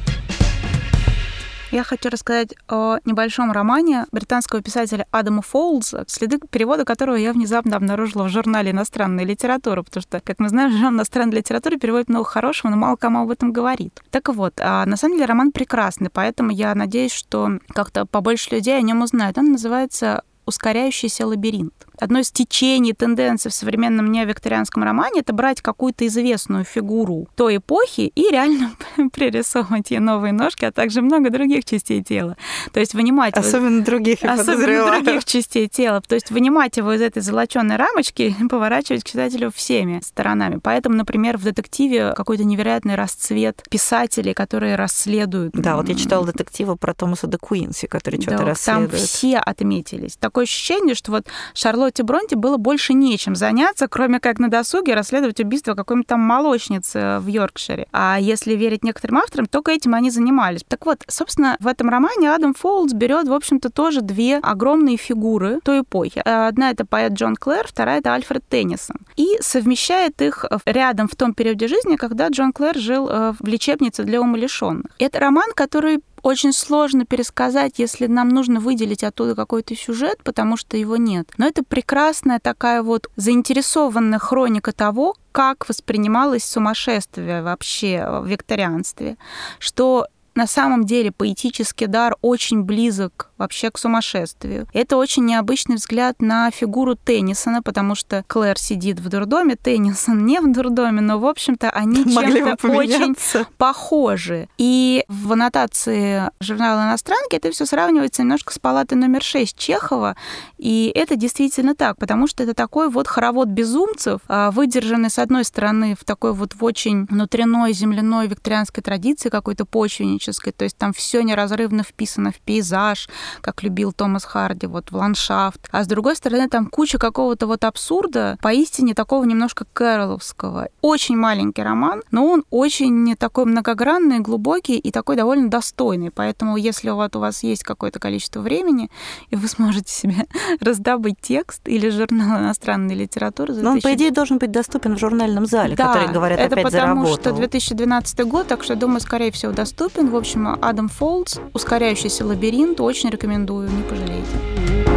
Я 1.73 1.85
хочу 1.85 2.11
рассказать 2.11 2.55
о 2.69 2.99
небольшом 3.07 3.51
романе 3.51 4.05
британского 4.13 4.61
писателя 4.61 5.07
Адама 5.11 5.41
Фолза, 5.41 6.05
следы 6.07 6.39
перевода 6.51 6.85
которого 6.85 7.17
я 7.17 7.33
внезапно 7.33 7.77
обнаружила 7.77 8.25
в 8.25 8.29
журнале 8.29 8.73
иностранной 8.73 9.25
литературы, 9.25 9.83
потому 9.83 10.03
что, 10.03 10.21
как 10.21 10.39
мы 10.39 10.51
знаем, 10.51 10.71
журнал 10.73 10.93
иностранной 10.93 11.39
литературы 11.39 11.79
переводит 11.79 12.11
много 12.11 12.27
хорошего, 12.27 12.71
но 12.71 12.77
мало 12.77 12.97
кому 12.97 13.23
об 13.23 13.31
этом 13.31 13.53
говорит. 13.53 14.03
Так 14.11 14.29
вот, 14.29 14.61
а 14.61 14.85
на 14.85 14.99
самом 14.99 15.15
деле 15.15 15.25
роман 15.25 15.51
прекрасный, 15.51 16.11
поэтому 16.11 16.51
я 16.51 16.75
надеюсь, 16.75 17.13
что 17.13 17.59
как-то 17.69 18.05
побольше 18.05 18.51
людей 18.51 18.77
о 18.77 18.83
нем 18.83 19.01
узнают. 19.01 19.39
Он 19.39 19.53
называется 19.53 20.25
«Ускоряющийся 20.47 21.27
лабиринт» 21.27 21.87
одно 22.03 22.19
из 22.19 22.31
течений, 22.33 22.93
тенденций 22.93 23.51
в 23.51 23.55
современном 23.55 24.11
неовикторианском 24.11 24.83
романе 24.83 25.21
это 25.21 25.33
брать 25.33 25.61
какую-то 25.61 26.07
известную 26.07 26.65
фигуру 26.65 27.29
той 27.37 27.59
эпохи 27.59 28.13
и 28.15 28.31
реально 28.31 28.73
пририсовывать 29.13 29.91
ей 29.91 30.01
новые 30.01 30.33
ножки, 30.33 30.65
а 30.65 30.73
также 30.73 31.01
много 31.01 31.31
других 31.31 31.65
частей 31.65 32.03
тела. 32.03 32.37
То 32.73 32.81
есть 32.81 32.95
вынимать... 32.95 33.37
Особенно 33.37 33.77
его... 33.77 33.87
других, 33.87 34.23
я 34.23 34.33
Особенно 34.33 35.01
других 35.01 35.25
частей 35.25 35.69
тела. 35.69 36.03
То 36.07 36.17
есть 36.17 36.31
вынимать 36.31 36.77
его 36.77 36.93
из 36.93 37.01
этой 37.01 37.23
золоченой 37.23 37.77
рамочки 37.77 38.35
и 38.39 38.49
поворачивать 38.49 39.05
к 39.05 39.07
читателю 39.07 39.53
всеми 39.55 40.01
сторонами. 40.05 40.59
Поэтому, 40.63 40.97
например, 40.97 41.39
в 41.39 41.45
детективе 41.45 42.15
какой-то 42.17 42.45
невероятный 42.45 42.97
расцвет 42.97 43.63
писателей, 43.71 44.35
которые 44.35 44.75
расследуют. 44.75 45.53
Да, 45.55 45.77
вот 45.77 45.89
я 45.89 45.95
читала 45.95 46.27
детектива 46.27 46.75
про 46.75 46.95
Томаса 46.95 47.29
де 47.29 47.39
Куинси, 47.39 47.87
который 47.87 48.21
что-то 48.21 48.39
да, 48.39 48.45
расследует. 48.47 48.91
Там 48.91 48.99
все 48.99 49.39
отметились. 49.39 50.17
Такое 50.33 50.45
ощущение, 50.45 50.95
что 50.95 51.11
вот 51.11 51.27
Шарлотт 51.53 51.93
Шарлотте 51.93 52.05
Бронте 52.05 52.37
было 52.37 52.57
больше 52.57 52.95
нечем 52.95 53.35
заняться, 53.35 53.87
кроме 53.87 54.19
как 54.19 54.39
на 54.39 54.49
досуге 54.49 54.95
расследовать 54.95 55.41
убийство 55.41 55.75
какой-нибудь 55.75 56.07
там 56.07 56.21
молочницы 56.21 57.19
в 57.21 57.27
Йоркшире. 57.27 57.87
А 57.93 58.17
если 58.19 58.55
верить 58.55 58.83
некоторым 58.83 59.19
авторам, 59.19 59.45
только 59.45 59.73
этим 59.73 59.95
они 59.95 60.11
занимались. 60.11 60.63
Так 60.67 60.87
вот, 60.87 61.03
собственно, 61.07 61.57
в 61.61 61.67
этом 61.67 61.91
романе 61.91 62.33
Адам 62.33 62.55
Фолдс 62.55 62.95
берет, 62.95 63.29
в 63.29 63.33
общем-то, 63.35 63.69
тоже 63.69 64.01
две 64.01 64.39
огромные 64.39 64.97
фигуры 64.97 65.59
той 65.63 65.81
эпохи. 65.81 66.21
Одна 66.25 66.71
это 66.71 66.87
поэт 66.87 67.13
Джон 67.13 67.37
Клэр, 67.37 67.67
вторая 67.69 67.99
это 67.99 68.15
Альфред 68.15 68.45
Теннисон. 68.49 68.97
И 69.17 69.37
совмещает 69.41 70.23
их 70.23 70.47
рядом 70.65 71.09
в 71.09 71.17
том 71.17 71.35
периоде 71.35 71.69
жизни, 71.69 71.97
когда 71.97 72.29
Джон 72.29 72.53
Клэр 72.53 72.79
жил 72.79 73.09
э, 73.11 73.35
в 73.39 73.47
лечебнице 73.47 74.05
для 74.05 74.21
умалишенных. 74.21 74.87
Это 74.99 75.21
роман, 75.21 75.51
который 75.55 76.01
очень 76.23 76.53
сложно 76.53 77.05
пересказать, 77.05 77.79
если 77.79 78.07
нам 78.07 78.29
нужно 78.29 78.61
выделить 78.61 79.05
оттуда 79.05 79.35
какой-то 79.35 79.75
сюжет, 79.77 80.23
потому 80.23 80.57
что 80.57 80.77
его 80.77 80.97
нет. 80.97 81.31
Но 81.37 81.47
это 81.47 81.65
прекрасная 81.65 82.39
такая 82.39 82.83
вот 82.83 83.09
заинтересованная 83.17 84.19
хроника 84.19 84.73
того, 84.73 85.17
как 85.33 85.69
воспринималось 85.69 86.45
сумасшествие 86.45 87.43
вообще 87.43 88.07
в 88.21 88.27
викторианстве, 88.27 89.17
что 89.59 90.07
на 90.35 90.47
самом 90.47 90.85
деле 90.85 91.13
поэтический 91.13 91.87
дар 91.87 92.17
очень 92.23 92.63
близок 92.63 93.31
вообще 93.43 93.71
к 93.71 93.79
сумасшествию. 93.79 94.67
Это 94.73 94.97
очень 94.97 95.25
необычный 95.25 95.77
взгляд 95.77 96.23
на 96.23 96.51
фигуру 96.51 96.95
Теннисона, 96.95 97.63
потому 97.63 97.95
что 97.95 98.25
Клэр 98.29 98.59
сидит 98.59 99.01
в 99.01 99.09
дурдоме, 99.09 99.57
Теннисон 99.57 100.25
не 100.25 100.41
в 100.41 100.51
дурдоме, 100.51 101.01
но, 101.01 101.19
в 101.19 101.27
общем-то, 101.27 101.71
они 101.71 102.05
чем-то 102.05 102.69
очень 102.69 103.17
похожи. 103.59 104.49
И 104.59 105.05
в 105.09 105.33
аннотации 105.33 106.31
журнала 106.41 106.85
«Иностранки» 106.85 107.37
это 107.37 107.51
все 107.51 107.67
сравнивается 107.67 108.23
немножко 108.23 108.53
с 108.55 108.59
палатой 108.59 108.97
номер 108.97 109.23
6 109.23 109.59
Чехова, 109.59 110.17
и 110.59 110.93
это 110.95 111.17
действительно 111.17 111.75
так, 111.75 111.97
потому 111.99 112.29
что 112.29 112.45
это 112.45 112.55
такой 112.55 112.89
вот 112.89 113.09
хоровод 113.09 113.49
безумцев, 113.49 114.21
а, 114.29 114.53
выдержанный, 114.53 115.11
с 115.11 115.19
одной 115.19 115.45
стороны, 115.45 115.97
в 116.01 116.05
такой 116.05 116.33
вот 116.33 116.55
в 116.55 116.65
очень 116.65 117.07
внутренной 117.07 117.73
земляной 117.73 118.29
викторианской 118.29 118.83
традиции 118.83 119.29
какой-то 119.29 119.65
почвеннической, 119.65 120.53
то 120.53 120.65
есть 120.65 120.77
там 120.77 120.93
все 120.93 121.23
неразрывно 121.23 121.83
вписано 121.83 122.31
в 122.31 122.37
пейзаж, 122.37 123.09
как 123.41 123.63
любил 123.63 123.93
Томас 123.93 124.25
Харди, 124.25 124.67
вот 124.67 124.91
в 124.91 124.97
ландшафт. 124.97 125.69
А 125.71 125.85
с 125.85 125.87
другой 125.87 126.17
стороны, 126.17 126.49
там 126.49 126.67
куча 126.67 126.99
какого-то 126.99 127.47
вот 127.47 127.65
абсурда, 127.65 128.39
поистине 128.41 128.95
такого 128.95 129.25
немножко 129.25 129.67
кэроловского. 129.73 130.69
Очень 130.81 131.17
маленький 131.17 131.63
роман, 131.63 132.03
но 132.11 132.27
он 132.27 132.45
очень 132.51 133.17
такой 133.17 133.45
многогранный, 133.47 134.21
глубокий 134.21 134.79
и 134.79 134.91
такой 134.91 135.17
довольно 135.17 135.49
достойный. 135.49 136.11
Поэтому, 136.11 136.57
если 136.57 136.91
вот 136.91 137.17
у 137.17 137.21
вас 137.21 137.43
есть 137.43 137.63
какое-то 137.63 137.99
количество 137.99 138.41
времени, 138.41 138.91
и 139.31 139.37
вы 139.37 139.49
сможете 139.49 139.93
себе 139.93 140.27
раздобыть 140.61 141.21
текст 141.21 141.67
или 141.67 141.89
журнал 141.89 142.41
иностранной 142.41 142.95
литературы... 142.95 143.55
Но 143.55 143.73
он, 143.73 143.81
по 143.81 143.95
идее, 143.95 144.11
должен 144.11 144.39
быть 144.39 144.51
доступен 144.51 144.97
в 144.97 144.99
журнальном 144.99 145.47
зале, 145.47 145.77
да, 145.77 145.89
который, 145.89 146.13
говорят, 146.13 146.39
это 146.39 146.55
опять 146.55 146.65
потому 146.65 147.05
заработал. 147.05 147.33
что 147.33 147.33
2012 147.33 148.21
год, 148.27 148.47
так 148.47 148.63
что, 148.63 148.77
думаю, 148.77 149.01
скорее 149.01 149.31
всего, 149.31 149.53
доступен. 149.53 150.11
В 150.11 150.17
общем, 150.17 150.59
Адам 150.61 150.89
Фолдс, 150.89 151.39
«Ускоряющийся 151.55 152.27
лабиринт», 152.27 152.81
очень 152.81 153.11
рекомендую, 153.11 153.22
не 153.69 153.83
пожалеете. 153.83 154.92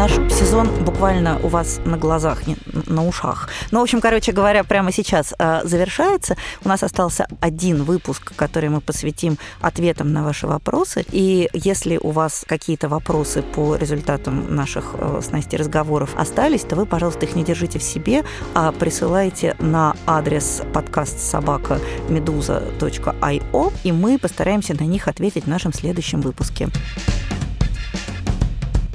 Наш 0.00 0.12
сезон 0.32 0.66
буквально 0.84 1.38
у 1.42 1.48
вас 1.48 1.78
на 1.84 1.98
глазах, 1.98 2.46
не, 2.46 2.56
на 2.86 3.06
ушах. 3.06 3.50
Ну, 3.70 3.80
в 3.80 3.82
общем, 3.82 4.00
короче 4.00 4.32
говоря, 4.32 4.64
прямо 4.64 4.92
сейчас 4.92 5.34
э, 5.38 5.60
завершается. 5.64 6.36
У 6.64 6.68
нас 6.70 6.82
остался 6.82 7.26
один 7.40 7.84
выпуск, 7.84 8.32
который 8.34 8.70
мы 8.70 8.80
посвятим 8.80 9.36
ответам 9.60 10.10
на 10.14 10.24
ваши 10.24 10.46
вопросы. 10.46 11.04
И 11.12 11.50
если 11.52 11.98
у 11.98 12.12
вас 12.12 12.46
какие-то 12.48 12.88
вопросы 12.88 13.42
по 13.42 13.76
результатам 13.76 14.56
наших 14.56 14.94
э, 14.94 15.20
с 15.22 15.32
Настей 15.32 15.58
разговоров 15.58 16.14
остались, 16.16 16.62
то 16.62 16.76
вы, 16.76 16.86
пожалуйста, 16.86 17.26
их 17.26 17.36
не 17.36 17.44
держите 17.44 17.78
в 17.78 17.82
себе, 17.82 18.24
а 18.54 18.72
присылайте 18.72 19.54
на 19.58 19.94
адрес 20.06 20.62
подкаст 20.72 21.20
собака 21.20 21.78
медуза.io, 22.08 23.72
и 23.84 23.92
мы 23.92 24.18
постараемся 24.18 24.74
на 24.74 24.84
них 24.84 25.08
ответить 25.08 25.44
в 25.44 25.48
нашем 25.48 25.74
следующем 25.74 26.22
выпуске. 26.22 26.70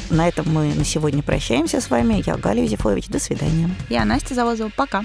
На 0.10 0.28
этом 0.28 0.52
мы 0.52 0.74
на 0.74 0.86
сегодня 0.86 1.24
прощаемся 1.24 1.82
с 1.82 1.90
вами. 1.90 2.24
Я 2.26 2.38
Галя 2.38 2.64
Юзефович. 2.64 3.08
До 3.08 3.20
свидания. 3.20 3.70
Я 3.90 4.06
Настя 4.06 4.36
Завозова. 4.36 4.72
Пока. 4.76 5.04